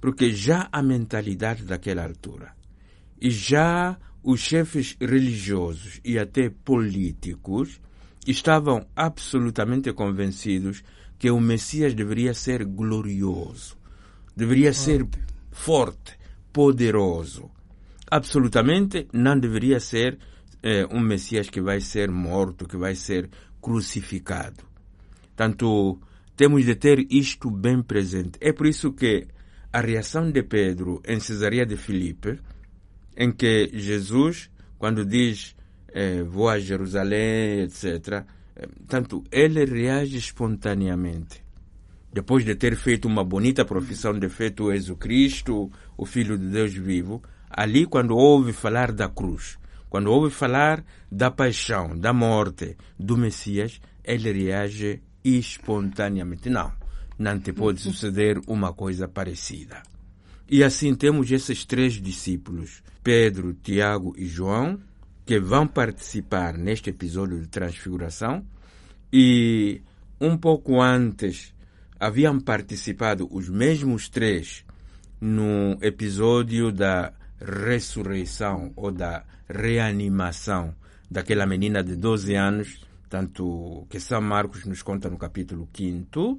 Porque 0.00 0.32
já 0.32 0.68
a 0.70 0.82
mentalidade 0.82 1.64
daquela 1.64 2.04
altura 2.04 2.52
e 3.20 3.30
já 3.30 3.98
os 4.22 4.40
chefes 4.40 4.96
religiosos 5.00 6.00
e 6.04 6.18
até 6.18 6.50
políticos 6.50 7.80
estavam 8.26 8.86
absolutamente 8.94 9.92
convencidos 9.92 10.82
que 11.18 11.30
o 11.30 11.40
Messias 11.40 11.94
deveria 11.94 12.34
ser 12.34 12.64
glorioso, 12.64 13.76
deveria 14.36 14.72
ser 14.72 15.06
forte, 15.50 16.16
poderoso. 16.52 17.50
Absolutamente 18.10 19.08
não 19.12 19.38
deveria 19.38 19.80
ser 19.80 20.18
eh, 20.62 20.86
um 20.90 21.00
Messias 21.00 21.50
que 21.50 21.60
vai 21.60 21.80
ser 21.80 22.10
morto, 22.10 22.66
que 22.66 22.76
vai 22.76 22.94
ser 22.94 23.28
crucificado. 23.60 24.64
Tanto 25.34 26.00
temos 26.36 26.64
de 26.64 26.74
ter 26.74 27.06
isto 27.10 27.50
bem 27.50 27.82
presente. 27.82 28.38
É 28.40 28.52
por 28.52 28.66
isso 28.66 28.92
que 28.92 29.26
a 29.72 29.80
reação 29.80 30.30
de 30.30 30.42
Pedro 30.42 31.02
em 31.06 31.20
Cesareia 31.20 31.66
de 31.66 31.76
Filipe, 31.76 32.40
em 33.16 33.32
que 33.32 33.70
Jesus, 33.72 34.50
quando 34.78 35.04
diz 35.04 35.56
eh, 35.88 36.22
vou 36.22 36.48
a 36.48 36.58
Jerusalém, 36.58 37.62
etc., 37.62 38.24
eh, 38.56 38.68
tanto 38.86 39.24
ele 39.30 39.64
reage 39.64 40.16
espontaneamente. 40.16 41.42
Depois 42.12 42.44
de 42.44 42.54
ter 42.54 42.76
feito 42.76 43.06
uma 43.06 43.24
bonita 43.24 43.64
profissão 43.64 44.18
de 44.18 44.28
tu 44.50 44.70
és 44.70 44.88
o 44.88 44.96
Cristo, 44.96 45.70
o 45.96 46.06
Filho 46.06 46.38
de 46.38 46.46
Deus 46.46 46.72
vivo, 46.72 47.22
ali 47.50 47.84
quando 47.84 48.16
ouve 48.16 48.52
falar 48.52 48.92
da 48.92 49.08
cruz, 49.08 49.58
quando 49.88 50.10
ouve 50.10 50.34
falar 50.34 50.84
da 51.10 51.30
paixão, 51.30 51.98
da 51.98 52.12
morte, 52.12 52.76
do 52.98 53.16
Messias, 53.16 53.80
ele 54.04 54.32
reage 54.32 55.02
espontaneamente. 55.24 56.48
Não, 56.48 56.72
não 57.18 57.38
te 57.38 57.52
pode 57.52 57.80
suceder 57.80 58.40
uma 58.46 58.72
coisa 58.72 59.08
parecida. 59.08 59.82
E 60.48 60.64
assim 60.64 60.94
temos 60.94 61.30
esses 61.30 61.64
três 61.64 61.94
discípulos, 61.94 62.82
Pedro, 63.02 63.54
Tiago 63.54 64.14
e 64.16 64.26
João, 64.26 64.80
que 65.26 65.38
vão 65.38 65.66
participar 65.66 66.56
neste 66.56 66.88
episódio 66.88 67.38
de 67.38 67.48
transfiguração 67.48 68.44
e 69.12 69.82
um 70.18 70.36
pouco 70.36 70.80
antes 70.80 71.54
haviam 72.00 72.40
participado 72.40 73.28
os 73.30 73.48
mesmos 73.48 74.08
três 74.08 74.64
no 75.20 75.76
episódio 75.82 76.72
da 76.72 77.12
ressurreição 77.40 78.72
ou 78.76 78.90
da 78.90 79.24
reanimação 79.48 80.74
daquela 81.10 81.46
menina 81.46 81.82
de 81.82 81.96
12 81.96 82.34
anos, 82.34 82.84
tanto 83.08 83.86
que 83.88 83.98
São 83.98 84.20
Marcos 84.20 84.64
nos 84.64 84.82
conta 84.82 85.08
no 85.08 85.16
capítulo 85.16 85.68
5, 85.72 86.38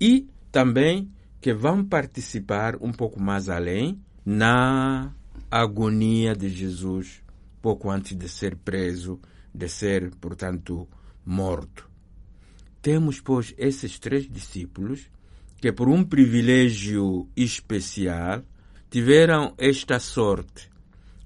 e 0.00 0.28
também 0.52 1.10
que 1.40 1.54
vão 1.54 1.84
participar 1.84 2.76
um 2.80 2.92
pouco 2.92 3.20
mais 3.20 3.48
além 3.48 4.00
na 4.24 5.12
agonia 5.50 6.34
de 6.34 6.48
Jesus 6.48 7.22
pouco 7.60 7.90
antes 7.90 8.16
de 8.16 8.28
ser 8.28 8.56
preso, 8.56 9.20
de 9.54 9.68
ser, 9.68 10.14
portanto, 10.16 10.88
morto. 11.24 11.88
Temos, 12.80 13.20
pois, 13.20 13.54
esses 13.58 13.98
três 13.98 14.28
discípulos 14.28 15.10
que, 15.60 15.72
por 15.72 15.88
um 15.88 16.04
privilégio 16.04 17.28
especial, 17.36 18.42
tiveram 18.90 19.54
esta 19.58 19.98
sorte 19.98 20.70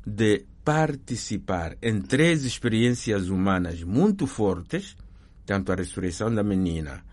de 0.04 0.44
participar 0.64 1.76
em 1.80 2.00
três 2.00 2.44
experiências 2.44 3.28
humanas 3.28 3.82
muito 3.82 4.26
fortes, 4.26 4.96
tanto 5.44 5.72
a 5.72 5.74
ressurreição 5.74 6.32
da 6.32 6.42
menina, 6.42 7.04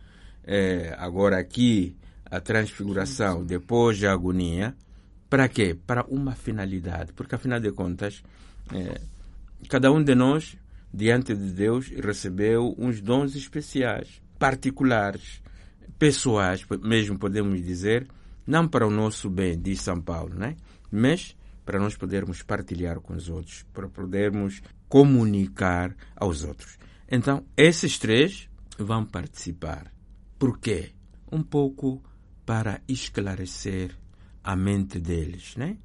eh, 0.43 0.95
agora 0.97 1.39
aqui 1.39 1.95
a 2.25 2.39
transfiguração, 2.39 3.43
depois 3.43 4.03
a 4.03 4.11
agonia, 4.11 4.75
para 5.29 5.47
quê? 5.47 5.75
Para 5.85 6.03
uma 6.05 6.33
finalidade, 6.33 7.13
porque 7.13 7.35
afinal 7.35 7.59
de 7.59 7.71
contas, 7.71 8.23
eh, 8.73 9.01
cada 9.67 9.91
um 9.91 10.03
de 10.03 10.15
nós, 10.15 10.57
diante 10.91 11.35
de 11.35 11.51
Deus, 11.51 11.89
recebeu 11.89 12.75
uns 12.77 13.01
dons 13.01 13.35
especiais, 13.35 14.21
particulares, 14.37 15.41
pessoais, 15.97 16.65
mesmo 16.81 17.19
podemos 17.19 17.63
dizer, 17.63 18.07
não 18.49 18.67
para 18.67 18.87
o 18.87 18.89
nosso 18.89 19.29
bem, 19.29 19.61
diz 19.61 19.79
São 19.79 20.01
Paulo, 20.01 20.33
né? 20.33 20.55
mas 20.91 21.37
para 21.63 21.79
nós 21.79 21.95
podermos 21.95 22.41
partilhar 22.41 22.99
com 22.99 23.13
os 23.13 23.29
outros, 23.29 23.63
para 23.71 23.87
podermos 23.87 24.59
comunicar 24.87 25.95
aos 26.15 26.43
outros. 26.43 26.79
Então, 27.07 27.45
esses 27.55 27.99
três 27.99 28.49
vão 28.75 29.05
participar. 29.05 29.93
Por 30.39 30.57
quê? 30.57 30.93
Um 31.31 31.43
pouco 31.43 32.01
para 32.43 32.81
esclarecer 32.87 33.95
a 34.43 34.55
mente 34.55 34.99
deles, 34.99 35.55
né? 35.55 35.77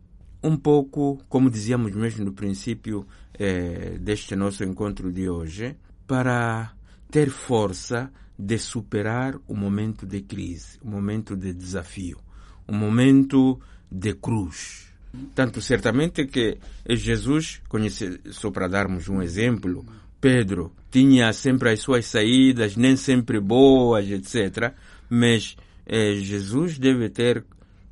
Um 0.42 0.56
pouco, 0.56 1.22
como 1.28 1.50
dizíamos 1.50 1.92
mesmo 1.92 2.24
no 2.24 2.32
princípio 2.32 3.06
eh, 3.34 3.98
deste 4.00 4.34
nosso 4.34 4.64
encontro 4.64 5.12
de 5.12 5.28
hoje, 5.28 5.76
para 6.06 6.72
ter 7.10 7.28
força 7.28 8.10
de 8.38 8.58
superar 8.58 9.38
o 9.46 9.54
momento 9.54 10.06
de 10.06 10.22
crise, 10.22 10.78
o 10.82 10.88
momento 10.88 11.36
de 11.36 11.52
desafio, 11.52 12.23
o 12.66 12.74
momento 12.74 13.60
de 13.90 14.14
cruz. 14.14 14.92
Tanto 15.34 15.60
certamente 15.60 16.26
que 16.26 16.58
Jesus, 16.88 17.62
conhece, 17.68 18.20
só 18.30 18.50
para 18.50 18.66
darmos 18.66 19.08
um 19.08 19.22
exemplo, 19.22 19.84
Pedro 20.20 20.72
tinha 20.90 21.32
sempre 21.32 21.70
as 21.70 21.80
suas 21.80 22.06
saídas, 22.06 22.76
nem 22.76 22.96
sempre 22.96 23.38
boas, 23.38 24.10
etc. 24.10 24.72
Mas 25.08 25.56
eh, 25.86 26.14
Jesus 26.16 26.78
deve 26.78 27.10
ter 27.10 27.44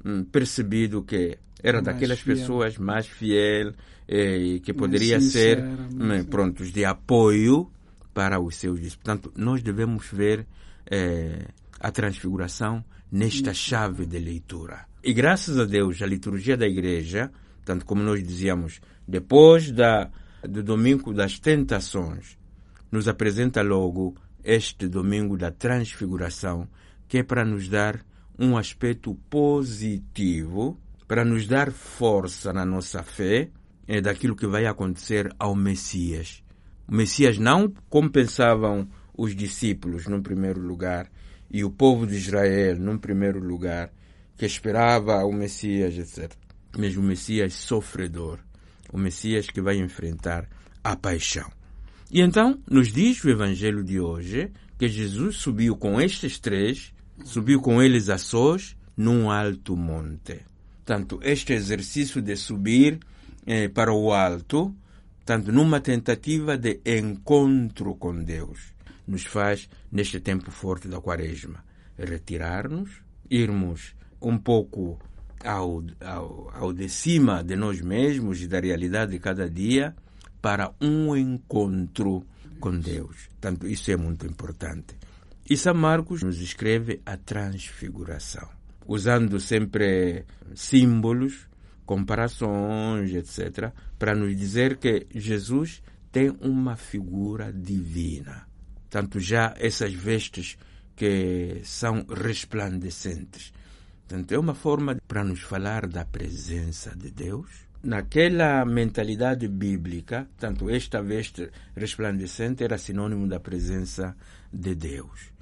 hum, 0.04 0.24
percebido 0.24 1.02
que 1.02 1.38
era 1.62 1.80
mais 1.80 1.94
daquelas 1.94 2.20
fiel. 2.20 2.36
pessoas 2.36 2.78
mais 2.78 3.06
fiel 3.06 3.74
eh, 4.08 4.60
que 4.64 4.72
poderia 4.72 5.20
ser 5.20 5.62
hum, 5.62 6.24
prontos 6.24 6.72
de 6.72 6.84
apoio 6.84 7.70
para 8.12 8.40
os 8.40 8.56
seus 8.56 8.80
discípulos. 8.80 8.96
Portanto, 9.04 9.32
nós 9.36 9.62
devemos 9.62 10.06
ver 10.12 10.46
eh, 10.90 11.46
a 11.82 11.90
transfiguração 11.90 12.84
nesta 13.10 13.52
chave 13.52 14.06
de 14.06 14.18
leitura. 14.18 14.86
E 15.02 15.12
graças 15.12 15.58
a 15.58 15.64
Deus, 15.64 16.00
a 16.00 16.06
liturgia 16.06 16.56
da 16.56 16.66
igreja, 16.66 17.30
tanto 17.64 17.84
como 17.84 18.04
nós 18.04 18.22
dizíamos, 18.22 18.80
depois 19.06 19.72
da, 19.72 20.08
do 20.48 20.62
domingo 20.62 21.12
das 21.12 21.40
tentações, 21.40 22.38
nos 22.90 23.08
apresenta 23.08 23.62
logo 23.62 24.14
este 24.44 24.86
domingo 24.86 25.36
da 25.36 25.50
transfiguração, 25.50 26.68
que 27.08 27.18
é 27.18 27.22
para 27.24 27.44
nos 27.44 27.68
dar 27.68 28.00
um 28.38 28.56
aspecto 28.56 29.16
positivo, 29.28 30.78
para 31.08 31.24
nos 31.24 31.48
dar 31.48 31.72
força 31.72 32.52
na 32.52 32.64
nossa 32.64 33.02
fé 33.02 33.50
é 33.88 34.00
daquilo 34.00 34.36
que 34.36 34.46
vai 34.46 34.66
acontecer 34.66 35.34
ao 35.36 35.56
Messias. 35.56 36.44
O 36.86 36.94
Messias 36.94 37.38
não 37.38 37.72
compensavam 37.90 38.88
os 39.12 39.34
discípulos, 39.34 40.06
no 40.06 40.22
primeiro 40.22 40.60
lugar, 40.60 41.10
e 41.52 41.62
o 41.62 41.70
povo 41.70 42.06
de 42.06 42.16
Israel, 42.16 42.78
num 42.78 42.96
primeiro 42.96 43.38
lugar, 43.38 43.92
que 44.36 44.46
esperava 44.46 45.22
o 45.24 45.32
Messias, 45.32 45.98
etc. 45.98 46.32
Mas 46.78 46.96
o 46.96 47.02
Messias 47.02 47.52
sofredor, 47.52 48.38
o 48.90 48.98
Messias 48.98 49.50
que 49.50 49.60
vai 49.60 49.76
enfrentar 49.76 50.48
a 50.82 50.96
paixão. 50.96 51.50
E 52.10 52.20
então 52.20 52.58
nos 52.68 52.90
diz 52.90 53.22
o 53.22 53.30
Evangelho 53.30 53.84
de 53.84 54.00
hoje 54.00 54.50
que 54.78 54.88
Jesus 54.88 55.36
subiu 55.36 55.76
com 55.76 56.00
estes 56.00 56.38
três, 56.38 56.92
subiu 57.24 57.60
com 57.60 57.82
eles 57.82 58.08
a 58.08 58.16
sós 58.16 58.74
num 58.96 59.30
alto 59.30 59.76
monte. 59.76 60.40
Tanto 60.84 61.20
este 61.22 61.52
exercício 61.52 62.22
de 62.22 62.34
subir 62.34 62.98
eh, 63.46 63.68
para 63.68 63.92
o 63.92 64.12
alto, 64.12 64.74
tanto 65.24 65.52
numa 65.52 65.80
tentativa 65.80 66.56
de 66.56 66.80
encontro 66.84 67.94
com 67.94 68.24
Deus 68.24 68.72
nos 69.06 69.24
faz, 69.24 69.68
neste 69.90 70.20
tempo 70.20 70.50
forte 70.50 70.88
da 70.88 71.00
quaresma, 71.00 71.64
retirar-nos, 71.98 72.90
irmos 73.30 73.94
um 74.20 74.38
pouco 74.38 74.98
ao, 75.44 75.84
ao, 76.00 76.50
ao 76.54 76.72
de 76.72 76.88
cima 76.88 77.42
de 77.42 77.56
nós 77.56 77.80
mesmos 77.80 78.40
e 78.42 78.46
da 78.46 78.60
realidade 78.60 79.12
de 79.12 79.18
cada 79.18 79.48
dia 79.48 79.94
para 80.40 80.72
um 80.80 81.16
encontro 81.16 82.24
com 82.60 82.78
Deus. 82.78 83.28
Tanto 83.40 83.66
isso 83.66 83.90
é 83.90 83.96
muito 83.96 84.26
importante. 84.26 84.96
E 85.48 85.56
São 85.56 85.74
Marcos 85.74 86.22
nos 86.22 86.40
escreve 86.40 87.00
a 87.04 87.16
transfiguração, 87.16 88.48
usando 88.86 89.40
sempre 89.40 90.24
símbolos, 90.54 91.48
comparações, 91.84 93.12
etc., 93.12 93.72
para 93.98 94.14
nos 94.14 94.36
dizer 94.36 94.76
que 94.76 95.06
Jesus 95.12 95.82
tem 96.12 96.30
uma 96.40 96.76
figura 96.76 97.52
divina 97.52 98.51
tanto 98.92 99.18
já 99.18 99.54
essas 99.56 99.94
vestes 99.94 100.58
que 100.94 101.62
são 101.64 102.04
resplandecentes. 102.04 103.50
Portanto, 104.06 104.32
é 104.32 104.38
uma 104.38 104.54
forma 104.54 104.98
para 105.08 105.24
nos 105.24 105.40
falar 105.40 105.86
da 105.86 106.04
presença 106.04 106.94
de 106.94 107.10
Deus. 107.10 107.48
Naquela 107.82 108.66
mentalidade 108.66 109.48
bíblica, 109.48 110.28
tanto 110.36 110.68
esta 110.68 111.02
veste 111.02 111.50
resplandecente 111.74 112.62
era 112.62 112.76
sinônimo 112.76 113.26
da 113.26 113.40
presença 113.40 114.14
de 114.52 114.74
Deus. 114.74 115.32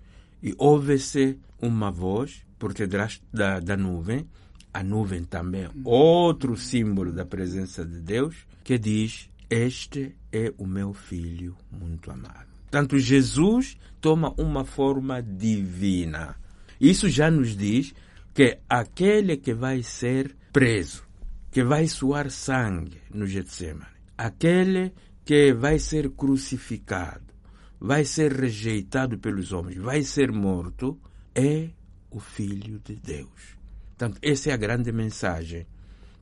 E 0.40 0.54
ouve-se 0.56 1.36
uma 1.60 1.90
voz 1.90 2.46
por 2.56 2.72
detrás 2.72 3.20
da, 3.32 3.58
da 3.58 3.76
nuvem, 3.76 4.28
a 4.72 4.84
nuvem 4.84 5.24
também, 5.24 5.68
outro 5.84 6.56
símbolo 6.56 7.12
da 7.12 7.26
presença 7.26 7.84
de 7.84 8.00
Deus, 8.00 8.46
que 8.62 8.78
diz: 8.78 9.28
Este 9.50 10.14
é 10.30 10.54
o 10.56 10.68
meu 10.68 10.94
filho 10.94 11.56
muito 11.72 12.12
amado. 12.12 12.49
Portanto, 12.70 12.98
Jesus 12.98 13.76
toma 14.00 14.32
uma 14.38 14.64
forma 14.64 15.20
divina. 15.20 16.36
Isso 16.80 17.08
já 17.08 17.28
nos 17.28 17.56
diz 17.56 17.92
que 18.32 18.58
aquele 18.68 19.36
que 19.36 19.52
vai 19.52 19.82
ser 19.82 20.36
preso, 20.52 21.02
que 21.50 21.64
vai 21.64 21.88
suar 21.88 22.30
sangue 22.30 23.00
no 23.12 23.26
Getsemane, 23.26 23.90
aquele 24.16 24.94
que 25.24 25.52
vai 25.52 25.80
ser 25.80 26.10
crucificado, 26.10 27.34
vai 27.80 28.04
ser 28.04 28.32
rejeitado 28.32 29.18
pelos 29.18 29.52
homens, 29.52 29.76
vai 29.78 30.02
ser 30.02 30.30
morto, 30.30 30.96
é 31.34 31.70
o 32.08 32.20
Filho 32.20 32.80
de 32.84 32.94
Deus. 32.94 33.58
Portanto, 33.98 34.18
essa 34.22 34.50
é 34.50 34.52
a 34.52 34.56
grande 34.56 34.92
mensagem. 34.92 35.66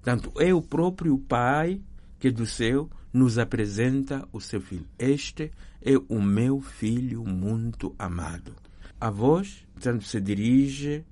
Portanto, 0.03 0.33
é 0.41 0.53
o 0.55 0.63
próprio 0.63 1.19
Pai 1.19 1.81
que 2.19 2.31
do 2.31 2.47
céu 2.47 2.89
nos 3.13 3.39
apresenta 3.39 4.27
o 4.33 4.41
seu 4.41 4.61
filho. 4.61 4.87
Este 4.99 5.51
é 5.81 5.93
o 6.09 6.21
meu 6.21 6.61
filho 6.61 7.25
muito 7.25 7.95
amado. 7.99 8.55
A 9.01 9.11
voz, 9.11 9.67
portanto, 9.75 10.05
se 10.05 10.21
dirige 10.21 11.05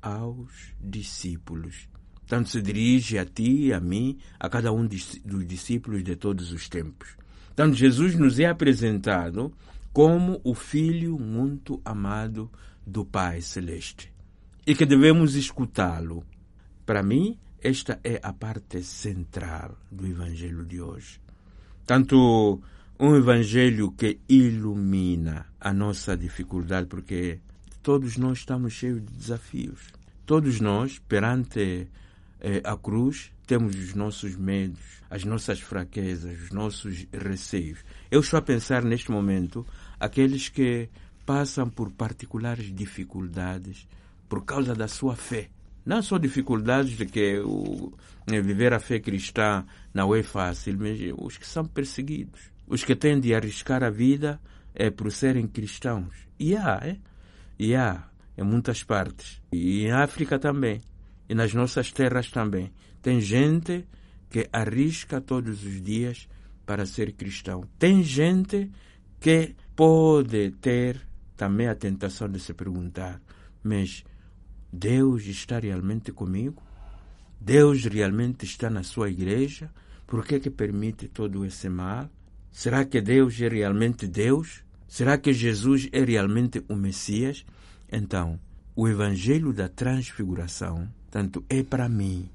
aos 0.00 0.72
discípulos. 0.80 1.88
Tanto 2.26 2.48
se 2.48 2.62
dirige 2.62 3.18
a 3.18 3.24
ti, 3.24 3.72
a 3.72 3.80
mim, 3.80 4.18
a 4.40 4.48
cada 4.48 4.72
um 4.72 4.86
dos 4.86 5.46
discípulos 5.46 6.02
de 6.02 6.16
todos 6.16 6.52
os 6.52 6.68
tempos. 6.68 7.16
Tanto 7.54 7.76
Jesus 7.76 8.14
nos 8.14 8.38
é 8.38 8.46
apresentado 8.46 9.52
como 9.92 10.40
o 10.42 10.54
Filho 10.54 11.18
muito 11.18 11.80
amado 11.84 12.50
do 12.84 13.04
Pai 13.04 13.40
Celeste 13.40 14.12
e 14.66 14.74
que 14.74 14.84
devemos 14.84 15.34
escutá-lo. 15.34 16.24
Para 16.84 17.02
mim, 17.02 17.38
esta 17.60 18.00
é 18.02 18.18
a 18.22 18.32
parte 18.32 18.82
central 18.82 19.78
do 19.90 20.06
Evangelho 20.06 20.64
de 20.64 20.80
hoje. 20.80 21.23
Tanto 21.86 22.60
um 22.98 23.16
Evangelho 23.16 23.92
que 23.92 24.18
ilumina 24.28 25.46
a 25.60 25.72
nossa 25.72 26.16
dificuldade, 26.16 26.86
porque 26.86 27.40
todos 27.82 28.16
nós 28.16 28.38
estamos 28.38 28.72
cheios 28.72 29.04
de 29.04 29.12
desafios. 29.12 29.92
Todos 30.24 30.60
nós, 30.60 30.98
perante 30.98 31.86
eh, 32.40 32.62
a 32.64 32.76
cruz, 32.76 33.30
temos 33.46 33.76
os 33.76 33.94
nossos 33.94 34.36
medos, 34.36 35.02
as 35.10 35.24
nossas 35.24 35.60
fraquezas, 35.60 36.40
os 36.40 36.50
nossos 36.50 37.06
receios. 37.12 37.84
Eu 38.10 38.20
estou 38.20 38.38
a 38.38 38.42
pensar 38.42 38.82
neste 38.82 39.10
momento 39.10 39.66
aqueles 40.00 40.48
que 40.48 40.88
passam 41.26 41.68
por 41.68 41.90
particulares 41.90 42.74
dificuldades 42.74 43.86
por 44.28 44.44
causa 44.44 44.74
da 44.74 44.88
sua 44.88 45.14
fé. 45.14 45.50
Não 45.84 46.02
só 46.02 46.18
dificuldades 46.18 46.96
de 46.96 47.06
que 47.06 47.38
o, 47.40 47.92
né, 48.26 48.40
viver 48.40 48.72
a 48.72 48.80
fé 48.80 48.98
cristã 48.98 49.64
não 49.92 50.14
é 50.14 50.22
fácil, 50.22 50.76
mas 50.78 50.98
os 51.18 51.36
que 51.36 51.46
são 51.46 51.64
perseguidos, 51.64 52.40
os 52.66 52.82
que 52.82 52.96
têm 52.96 53.20
de 53.20 53.34
arriscar 53.34 53.82
a 53.82 53.90
vida 53.90 54.40
é 54.74 54.90
por 54.90 55.12
serem 55.12 55.46
cristãos. 55.46 56.14
E 56.38 56.56
há, 56.56 56.80
é? 56.82 56.96
E 57.58 57.74
há 57.74 58.08
em 58.36 58.42
muitas 58.42 58.82
partes. 58.82 59.40
E 59.52 59.84
em 59.84 59.92
África 59.92 60.38
também. 60.38 60.80
E 61.28 61.34
nas 61.34 61.54
nossas 61.54 61.92
terras 61.92 62.30
também. 62.30 62.72
Tem 63.00 63.20
gente 63.20 63.86
que 64.30 64.48
arrisca 64.52 65.20
todos 65.20 65.64
os 65.64 65.80
dias 65.82 66.28
para 66.66 66.86
ser 66.86 67.12
cristão. 67.12 67.62
Tem 67.78 68.02
gente 68.02 68.70
que 69.20 69.54
pode 69.76 70.50
ter 70.60 71.00
também 71.36 71.68
a 71.68 71.74
tentação 71.74 72.28
de 72.28 72.40
se 72.40 72.54
perguntar: 72.54 73.20
mas 73.62 74.04
Deus 74.74 75.24
está 75.26 75.60
realmente 75.60 76.10
comigo? 76.10 76.60
Deus 77.40 77.84
realmente 77.84 78.44
está 78.44 78.68
na 78.68 78.82
sua 78.82 79.08
igreja? 79.08 79.70
Por 80.04 80.26
que, 80.26 80.40
que 80.40 80.50
permite 80.50 81.06
todo 81.06 81.44
esse 81.44 81.68
mal? 81.68 82.10
Será 82.50 82.84
que 82.84 83.00
Deus 83.00 83.40
é 83.40 83.48
realmente 83.48 84.08
Deus? 84.08 84.64
Será 84.88 85.16
que 85.16 85.32
Jesus 85.32 85.88
é 85.92 86.02
realmente 86.04 86.64
o 86.68 86.74
Messias? 86.74 87.46
Então, 87.90 88.38
o 88.74 88.88
Evangelho 88.88 89.52
da 89.52 89.68
Transfiguração, 89.68 90.88
tanto 91.08 91.44
é 91.48 91.62
para 91.62 91.88
mim, 91.88 92.28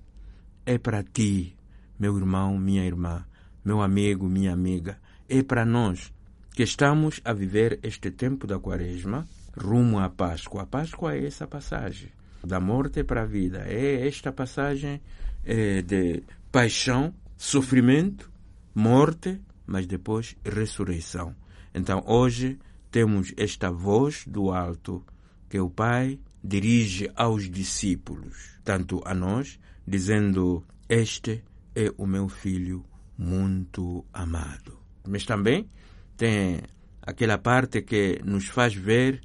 é 0.66 0.78
para 0.78 1.04
ti, 1.04 1.56
meu 2.00 2.18
irmão, 2.18 2.58
minha 2.58 2.86
irmã, 2.86 3.26
meu 3.66 3.82
amigo, 3.82 4.30
minha 4.30 4.54
amiga, 4.54 4.98
é 5.28 5.44
para 5.44 5.66
nós 5.66 6.14
que 6.54 6.64
estamos 6.64 7.20
a 7.26 7.34
viver 7.34 7.80
este 7.84 8.10
tempo 8.10 8.48
da 8.48 8.58
Quaresma 8.58 9.28
rumo 9.58 10.00
à 10.00 10.10
Páscoa. 10.10 10.64
A 10.64 10.66
Páscoa 10.66 11.16
é 11.16 11.26
essa 11.26 11.46
passagem 11.46 12.19
da 12.44 12.60
morte 12.60 13.04
para 13.04 13.24
a 13.24 13.26
vida, 13.26 13.64
é 13.68 14.08
esta 14.08 14.32
passagem 14.32 15.02
é, 15.46 15.82
de 15.82 16.24
paixão, 16.52 17.14
sofrimento, 17.38 18.32
morte, 18.74 19.40
mas 19.66 19.86
depois 19.86 20.36
ressurreição. 20.44 21.36
Então 21.74 22.04
hoje 22.06 22.58
temos 22.92 23.34
esta 23.38 23.72
voz 23.72 24.26
do 24.28 24.52
alto 24.52 25.06
que 25.50 25.60
o 25.60 25.70
Pai 25.70 26.20
dirige 26.44 27.10
aos 27.16 27.50
discípulos, 27.50 28.58
tanto 28.64 29.02
a 29.06 29.14
nós, 29.14 29.60
dizendo: 29.86 30.64
Este 30.88 31.44
é 31.76 31.92
o 31.98 32.06
meu 32.06 32.28
filho 32.30 32.86
muito 33.18 34.06
amado. 34.14 34.80
Mas 35.08 35.26
também 35.26 35.70
tem 36.16 36.62
aquela 37.02 37.38
parte 37.38 37.82
que 37.82 38.20
nos 38.24 38.48
faz 38.48 38.74
ver 38.74 39.22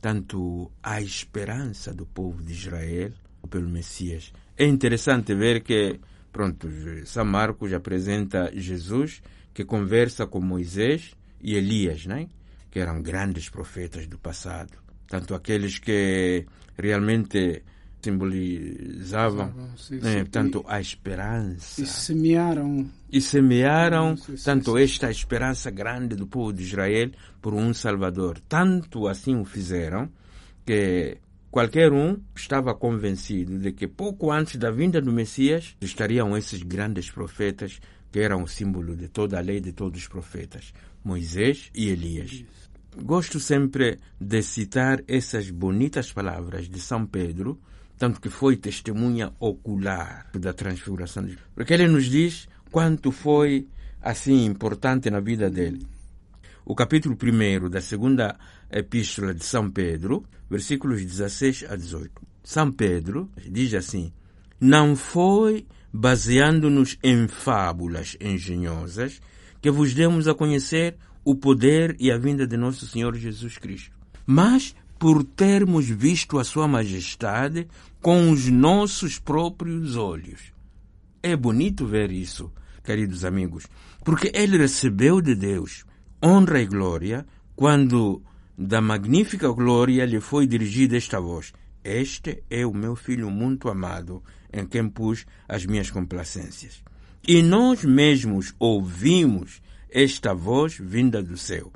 tanto 0.00 0.70
a 0.82 1.00
esperança 1.00 1.92
do 1.92 2.06
povo 2.06 2.42
de 2.42 2.52
Israel 2.52 3.12
pelo 3.48 3.68
Messias. 3.68 4.32
É 4.56 4.66
interessante 4.66 5.34
ver 5.34 5.62
que, 5.62 6.00
pronto, 6.32 6.68
São 7.04 7.24
Marcos 7.24 7.72
apresenta 7.72 8.50
Jesus 8.54 9.22
que 9.52 9.64
conversa 9.64 10.26
com 10.26 10.40
Moisés 10.40 11.14
e 11.42 11.54
Elias, 11.54 12.06
né? 12.06 12.28
que 12.70 12.78
eram 12.78 13.02
grandes 13.02 13.48
profetas 13.48 14.06
do 14.06 14.18
passado. 14.18 14.78
Tanto 15.08 15.34
aqueles 15.34 15.78
que 15.78 16.46
realmente 16.78 17.64
simbolizavam 18.02 19.52
sim, 19.76 20.00
sim. 20.00 20.00
Né, 20.00 20.24
tanto 20.30 20.64
a 20.66 20.80
esperança 20.80 21.82
e 21.82 21.86
semearam 21.86 22.90
e 23.12 23.20
semearam 23.20 24.16
sim, 24.16 24.34
tanto 24.44 24.78
esta 24.78 25.10
esperança 25.10 25.70
grande 25.70 26.16
do 26.16 26.26
povo 26.26 26.52
de 26.52 26.62
Israel 26.62 27.10
por 27.40 27.54
um 27.54 27.74
Salvador 27.74 28.40
tanto 28.48 29.06
assim 29.06 29.36
o 29.36 29.44
fizeram 29.44 30.08
que 30.64 31.18
qualquer 31.50 31.92
um 31.92 32.16
estava 32.34 32.74
convencido 32.74 33.58
de 33.58 33.72
que 33.72 33.86
pouco 33.86 34.30
antes 34.30 34.56
da 34.56 34.70
vinda 34.70 35.00
do 35.00 35.12
Messias 35.12 35.76
estariam 35.80 36.36
esses 36.36 36.62
grandes 36.62 37.10
profetas 37.10 37.80
que 38.10 38.20
eram 38.20 38.42
o 38.42 38.48
símbolo 38.48 38.96
de 38.96 39.08
toda 39.08 39.38
a 39.38 39.40
lei 39.40 39.60
de 39.60 39.72
todos 39.72 40.00
os 40.00 40.08
profetas 40.08 40.72
Moisés 41.02 41.70
e 41.74 41.88
Elias. 41.88 42.44
Gosto 42.96 43.38
sempre 43.38 43.98
de 44.20 44.42
citar 44.42 45.02
essas 45.06 45.50
bonitas 45.50 46.12
palavras 46.12 46.68
de 46.68 46.80
São 46.80 47.06
Pedro, 47.06 47.58
tanto 48.00 48.18
que 48.18 48.30
foi 48.30 48.56
testemunha 48.56 49.30
ocular 49.38 50.26
da 50.32 50.54
transfiguração. 50.54 51.28
Porque 51.54 51.74
ele 51.74 51.86
nos 51.86 52.06
diz 52.06 52.48
quanto 52.70 53.12
foi 53.12 53.68
assim 54.00 54.46
importante 54.46 55.10
na 55.10 55.20
vida 55.20 55.50
dele. 55.50 55.86
O 56.64 56.74
capítulo 56.74 57.14
1 57.14 57.68
da 57.68 57.82
segunda 57.82 58.38
epístola 58.70 59.34
de 59.34 59.44
São 59.44 59.70
Pedro, 59.70 60.24
versículos 60.48 61.04
16 61.04 61.66
a 61.68 61.76
18. 61.76 62.10
São 62.42 62.72
Pedro 62.72 63.30
diz 63.36 63.74
assim: 63.74 64.10
Não 64.58 64.96
foi 64.96 65.66
baseando-nos 65.92 66.96
em 67.02 67.28
fábulas 67.28 68.16
engenhosas 68.18 69.20
que 69.60 69.70
vos 69.70 69.92
demos 69.92 70.26
a 70.26 70.34
conhecer 70.34 70.96
o 71.22 71.34
poder 71.34 71.94
e 72.00 72.10
a 72.10 72.16
vinda 72.16 72.46
de 72.46 72.56
nosso 72.56 72.86
Senhor 72.86 73.14
Jesus 73.14 73.58
Cristo, 73.58 73.94
mas 74.24 74.74
por 75.00 75.24
termos 75.24 75.88
visto 75.88 76.38
a 76.38 76.44
Sua 76.44 76.68
Majestade 76.68 77.66
com 78.02 78.30
os 78.30 78.48
nossos 78.48 79.18
próprios 79.18 79.96
olhos. 79.96 80.52
É 81.22 81.34
bonito 81.34 81.86
ver 81.86 82.12
isso, 82.12 82.52
queridos 82.84 83.24
amigos, 83.24 83.66
porque 84.04 84.30
ele 84.34 84.58
recebeu 84.58 85.22
de 85.22 85.34
Deus 85.34 85.86
honra 86.22 86.60
e 86.60 86.66
glória 86.66 87.26
quando 87.56 88.22
da 88.58 88.82
magnífica 88.82 89.48
glória 89.48 90.04
lhe 90.04 90.20
foi 90.20 90.46
dirigida 90.46 90.98
esta 90.98 91.18
voz: 91.18 91.54
Este 91.82 92.44
é 92.50 92.66
o 92.66 92.74
meu 92.74 92.94
filho 92.94 93.30
muito 93.30 93.70
amado, 93.70 94.22
em 94.52 94.66
quem 94.66 94.86
pus 94.86 95.24
as 95.48 95.64
minhas 95.64 95.90
complacências. 95.90 96.84
E 97.26 97.42
nós 97.42 97.86
mesmos 97.86 98.54
ouvimos 98.58 99.62
esta 99.88 100.34
voz 100.34 100.76
vinda 100.78 101.22
do 101.22 101.38
céu, 101.38 101.72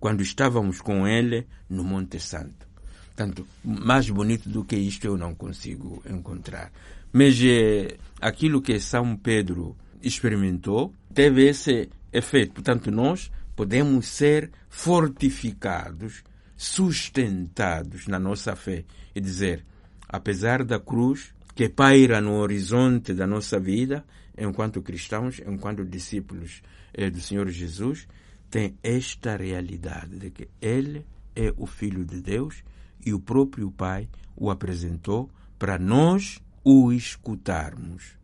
quando 0.00 0.22
estávamos 0.22 0.80
com 0.80 1.06
ele 1.06 1.46
no 1.68 1.84
Monte 1.84 2.18
Santo. 2.18 2.66
Tanto 3.14 3.46
mais 3.62 4.08
bonito 4.08 4.48
do 4.48 4.64
que 4.64 4.76
isto 4.76 5.06
eu 5.06 5.16
não 5.18 5.34
consigo 5.34 6.02
encontrar. 6.08 6.72
Mas 7.12 7.38
é, 7.44 7.98
aquilo 8.18 8.62
que 8.62 8.80
São 8.80 9.14
Pedro 9.14 9.76
experimentou 10.02 10.94
teve 11.12 11.46
esse 11.46 11.90
efeito. 12.10 12.54
Portanto, 12.54 12.90
nós 12.90 13.30
podemos 13.54 14.06
ser 14.06 14.50
fortificados, 14.70 16.24
sustentados 16.56 18.06
na 18.06 18.18
nossa 18.18 18.56
fé 18.56 18.84
e 19.14 19.20
dizer, 19.20 19.64
apesar 20.08 20.64
da 20.64 20.80
cruz 20.80 21.34
que 21.54 21.68
paira 21.68 22.22
no 22.22 22.36
horizonte 22.36 23.12
da 23.12 23.26
nossa 23.26 23.60
vida, 23.60 24.02
enquanto 24.38 24.80
cristãos, 24.80 25.42
enquanto 25.46 25.84
discípulos 25.84 26.62
é, 26.94 27.10
do 27.10 27.20
Senhor 27.20 27.48
Jesus, 27.50 28.08
tem 28.50 28.76
esta 28.82 29.36
realidade 29.36 30.18
de 30.18 30.30
que 30.30 30.48
Ele 30.60 31.06
é 31.34 31.54
o 31.56 31.66
Filho 31.66 32.04
de 32.04 32.20
Deus 32.20 32.64
e 33.04 33.14
o 33.14 33.20
próprio 33.20 33.70
Pai 33.70 34.08
o 34.36 34.50
apresentou 34.50 35.30
para 35.58 35.78
nós 35.78 36.40
o 36.64 36.92
escutarmos. 36.92 38.18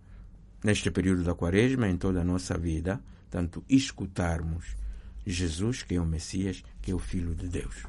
Neste 0.64 0.90
período 0.90 1.22
da 1.22 1.34
Quaresma, 1.34 1.88
em 1.88 1.96
toda 1.96 2.20
a 2.20 2.24
nossa 2.24 2.58
vida, 2.58 3.00
tanto 3.30 3.64
escutarmos 3.68 4.76
Jesus, 5.24 5.82
que 5.82 5.94
é 5.94 6.00
o 6.00 6.06
Messias, 6.06 6.62
que 6.82 6.90
é 6.90 6.94
o 6.94 6.98
Filho 6.98 7.34
de 7.34 7.48
Deus. 7.48 7.84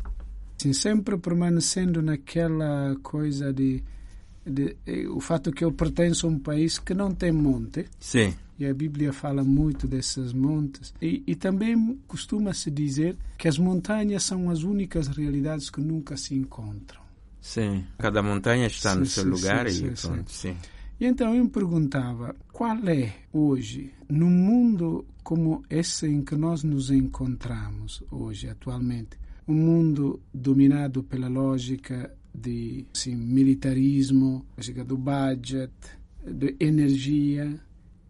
Sim, 0.57 0.73
sempre 0.73 1.17
permanecendo 1.17 2.01
naquela 2.01 2.95
coisa 3.01 3.53
de 3.53 3.83
de, 4.49 4.77
eh, 4.85 5.07
o 5.07 5.19
fato 5.19 5.51
que 5.51 5.63
eu 5.63 5.71
pertenço 5.71 6.25
a 6.25 6.29
um 6.29 6.39
país 6.39 6.79
que 6.79 6.93
não 6.93 7.13
tem 7.13 7.31
monte. 7.31 7.85
Sim. 7.99 8.33
E 8.59 8.65
a 8.65 8.73
Bíblia 8.73 9.13
fala 9.13 9.43
muito 9.43 9.87
desses 9.87 10.33
montes. 10.33 10.93
E, 11.01 11.23
e 11.27 11.35
também 11.35 11.99
costuma-se 12.07 12.71
dizer 12.71 13.15
que 13.37 13.47
as 13.47 13.57
montanhas 13.57 14.23
são 14.23 14.49
as 14.49 14.63
únicas 14.63 15.07
realidades 15.07 15.69
que 15.69 15.79
nunca 15.79 16.17
se 16.17 16.33
encontram. 16.33 17.01
Sim. 17.39 17.85
Cada 17.97 18.23
montanha 18.23 18.67
está 18.67 18.93
Sim, 18.93 18.99
no 18.99 19.05
seu 19.05 19.23
sim, 19.23 19.29
lugar 19.29 19.69
sim, 19.69 19.87
e 19.87 19.91
pronto. 19.91 20.31
Sim. 20.31 20.57
E 20.99 21.05
então 21.05 21.35
eu 21.35 21.43
me 21.43 21.49
perguntava 21.49 22.35
qual 22.51 22.77
é 22.89 23.13
hoje, 23.31 23.93
no 24.09 24.25
mundo 24.25 25.05
como 25.23 25.63
esse 25.69 26.07
em 26.07 26.23
que 26.23 26.35
nós 26.35 26.63
nos 26.63 26.89
encontramos 26.89 28.03
hoje, 28.09 28.49
atualmente, 28.49 29.17
um 29.47 29.53
mundo 29.53 30.19
dominado 30.33 31.03
pela 31.03 31.27
lógica 31.27 32.11
de 32.33 32.85
assim, 32.93 33.15
militarismo, 33.15 34.45
lógica 34.57 34.83
do 34.83 34.97
budget, 34.97 35.73
de 36.25 36.55
energia 36.59 37.59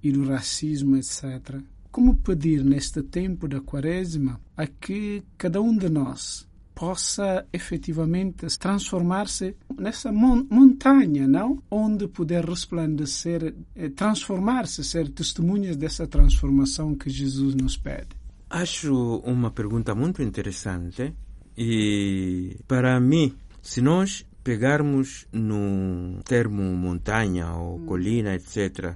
e 0.02 0.12
do 0.12 0.26
racismo, 0.26 0.96
etc. 0.96 1.62
Como 1.92 2.16
pedir 2.16 2.64
neste 2.64 3.02
tempo 3.02 3.48
da 3.48 3.60
quaresma 3.60 4.40
a 4.56 4.68
que 4.68 5.24
cada 5.38 5.62
um 5.62 5.76
de 5.76 5.90
nós 5.90 6.48
possa 6.78 7.44
efetivamente 7.52 8.46
transformar-se 8.60 9.56
nessa 9.76 10.12
mon 10.12 10.46
montanha, 10.48 11.28
não? 11.28 11.62
Onde 11.72 12.08
poder 12.08 12.46
resplandecer, 12.46 13.56
eh, 13.76 13.90
transformar-se, 13.90 14.84
ser 14.84 15.10
testemunhas 15.10 15.76
dessa 15.76 16.06
transformação 16.06 16.94
que 16.94 17.10
Jesus 17.10 17.56
nos 17.56 17.76
pede. 17.76 18.10
Acho 18.48 19.18
uma 19.26 19.50
pergunta 19.50 19.96
muito 19.96 20.22
interessante 20.22 21.16
e 21.58 22.58
para 22.68 23.00
mim, 23.00 23.34
se 23.60 23.82
nós 23.82 24.24
pegarmos 24.44 25.28
no 25.34 26.22
termo 26.24 26.62
montanha 26.62 27.54
ou 27.54 27.80
colina, 27.80 28.36
etc., 28.36 28.96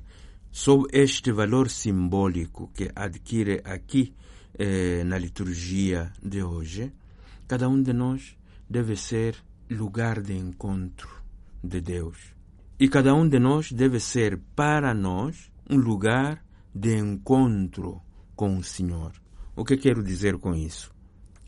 sob 0.52 0.88
este 0.92 1.32
valor 1.32 1.70
simbólico 1.70 2.72
que 2.74 2.92
adquire 2.94 3.62
aqui 3.64 4.14
eh, 4.58 5.04
na 5.06 5.18
liturgia 5.18 6.12
de 6.22 6.44
hoje, 6.44 6.92
cada 7.48 7.70
um 7.70 7.82
de 7.82 7.94
nós 7.94 8.36
deve 8.70 8.96
ser 8.96 9.36
lugar 9.70 10.22
de 10.22 10.34
encontro 10.34 11.10
de 11.64 11.80
Deus. 11.80 12.18
E 12.80 12.90
cada 12.90 13.14
um 13.14 13.28
de 13.28 13.40
nós 13.40 13.72
deve 13.72 14.00
ser 14.00 14.40
para 14.56 14.94
nós 14.94 15.52
um 15.70 15.78
lugar 15.78 16.44
de 16.74 16.98
encontro 16.98 18.02
com 18.36 18.58
o 18.58 18.64
Senhor. 18.64 19.14
O 19.56 19.64
que 19.64 19.78
quero 19.78 20.04
dizer 20.04 20.38
com 20.38 20.54
isso? 20.54 20.92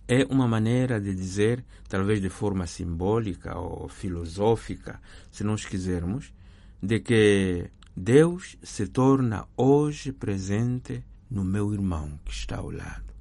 É 0.07 0.25
uma 0.25 0.47
maneira 0.47 0.99
de 0.99 1.13
dizer, 1.13 1.63
talvez 1.89 2.21
de 2.21 2.29
forma 2.29 2.67
simbólica 2.67 3.57
ou 3.57 3.87
filosófica, 3.87 5.01
se 5.31 5.43
nós 5.43 5.65
quisermos, 5.65 6.33
de 6.81 6.99
que 6.99 7.69
Deus 7.95 8.57
se 8.63 8.87
torna 8.87 9.47
hoje 9.55 10.11
presente 10.11 11.05
no 11.29 11.43
meu 11.43 11.71
irmão 11.71 12.19
que 12.25 12.31
está 12.31 12.57
ao 12.57 12.71
lado. 12.71 13.13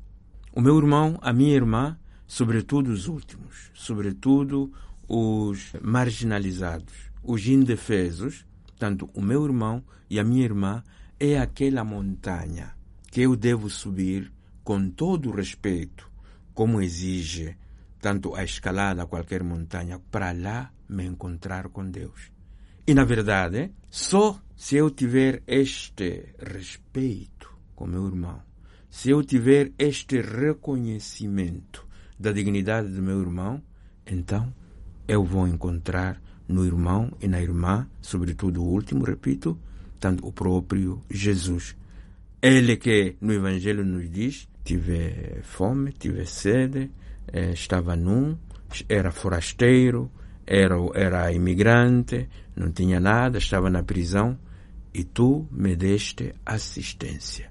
O 0.50 0.62
meu 0.62 0.78
irmão, 0.78 1.18
a 1.20 1.30
minha 1.30 1.54
irmã, 1.54 1.98
sobretudo 2.26 2.90
os 2.90 3.06
últimos, 3.06 3.70
sobretudo 3.74 4.72
os 5.06 5.74
marginalizados, 5.82 6.94
os 7.22 7.46
indefesos, 7.46 8.46
tanto 8.78 9.10
o 9.12 9.20
meu 9.20 9.44
irmão 9.44 9.84
e 10.08 10.18
a 10.18 10.24
minha 10.24 10.44
irmã 10.44 10.82
é 11.20 11.38
aquela 11.38 11.84
montanha 11.84 12.74
que 13.10 13.20
eu 13.20 13.36
devo 13.36 13.68
subir 13.68 14.32
com 14.64 14.88
todo 14.88 15.28
o 15.28 15.34
respeito, 15.34 16.10
como 16.54 16.80
exige 16.80 17.58
tanto 18.00 18.34
a 18.34 18.42
escalada 18.42 19.02
a 19.02 19.06
qualquer 19.06 19.42
montanha, 19.44 20.00
para 20.10 20.32
lá 20.32 20.72
me 20.88 21.04
encontrar 21.04 21.68
com 21.68 21.88
Deus. 21.88 22.32
E 22.86 22.94
na 22.94 23.04
verdade, 23.04 23.70
só 23.90 24.40
se 24.62 24.76
eu 24.76 24.90
tiver 24.90 25.42
este 25.44 26.36
respeito 26.38 27.52
com 27.74 27.84
meu 27.84 28.06
irmão, 28.06 28.40
se 28.88 29.10
eu 29.10 29.20
tiver 29.24 29.72
este 29.76 30.20
reconhecimento 30.20 31.84
da 32.16 32.30
dignidade 32.30 32.86
do 32.90 33.02
meu 33.02 33.20
irmão, 33.20 33.60
então 34.06 34.54
eu 35.08 35.24
vou 35.24 35.48
encontrar 35.48 36.22
no 36.46 36.64
irmão 36.64 37.10
e 37.20 37.26
na 37.26 37.42
irmã, 37.42 37.88
sobretudo 38.00 38.62
o 38.62 38.68
último, 38.68 39.02
repito, 39.02 39.58
tanto 39.98 40.24
o 40.24 40.32
próprio 40.32 41.02
Jesus. 41.10 41.74
Ele 42.40 42.76
que 42.76 43.16
no 43.20 43.32
Evangelho 43.32 43.84
nos 43.84 44.08
diz: 44.08 44.48
tive 44.62 45.40
fome, 45.42 45.90
tive 45.90 46.24
sede, 46.24 46.88
eh, 47.32 47.50
estava 47.50 47.96
nu, 47.96 48.38
era 48.88 49.10
forasteiro, 49.10 50.08
era, 50.46 50.76
era 50.94 51.32
imigrante, 51.32 52.28
não 52.54 52.70
tinha 52.70 53.00
nada, 53.00 53.38
estava 53.38 53.68
na 53.68 53.82
prisão 53.82 54.38
e 54.94 55.04
tu 55.04 55.48
me 55.50 55.74
deste 55.76 56.34
assistência. 56.44 57.48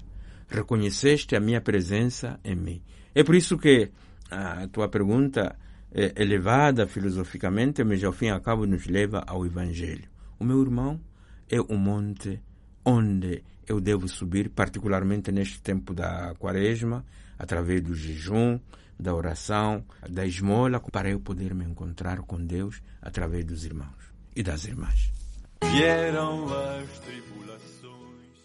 Reconheceste 0.48 1.34
a 1.34 1.40
minha 1.40 1.60
presença 1.60 2.38
em 2.44 2.54
mim. 2.54 2.82
É 3.14 3.24
por 3.24 3.34
isso 3.34 3.58
que 3.58 3.90
a 4.30 4.66
tua 4.68 4.88
pergunta 4.88 5.56
é 5.90 6.22
elevada 6.22 6.86
filosoficamente, 6.86 7.84
mas 7.84 8.02
ao 8.02 8.12
fim 8.12 8.26
e 8.26 8.30
ao 8.30 8.40
cabo 8.40 8.66
nos 8.66 8.86
leva 8.86 9.22
ao 9.26 9.44
Evangelho. 9.44 10.08
O 10.38 10.44
meu 10.44 10.60
irmão 10.60 11.00
é 11.48 11.60
o 11.60 11.76
monte 11.76 12.40
onde 12.84 13.42
eu 13.66 13.80
devo 13.80 14.08
subir, 14.08 14.50
particularmente 14.50 15.30
neste 15.30 15.60
tempo 15.60 15.94
da 15.94 16.34
quaresma, 16.38 17.04
através 17.38 17.82
do 17.82 17.94
jejum, 17.94 18.58
da 18.98 19.14
oração, 19.14 19.84
da 20.08 20.26
esmola, 20.26 20.80
para 20.80 21.10
eu 21.10 21.20
poder 21.20 21.54
me 21.54 21.64
encontrar 21.64 22.20
com 22.20 22.44
Deus 22.44 22.82
através 23.00 23.44
dos 23.44 23.64
irmãos 23.64 24.12
e 24.34 24.42
das 24.42 24.64
irmãs. 24.64 25.11
vieron 25.70 26.50
las 26.50 27.00
tribulaciones. 27.00 27.51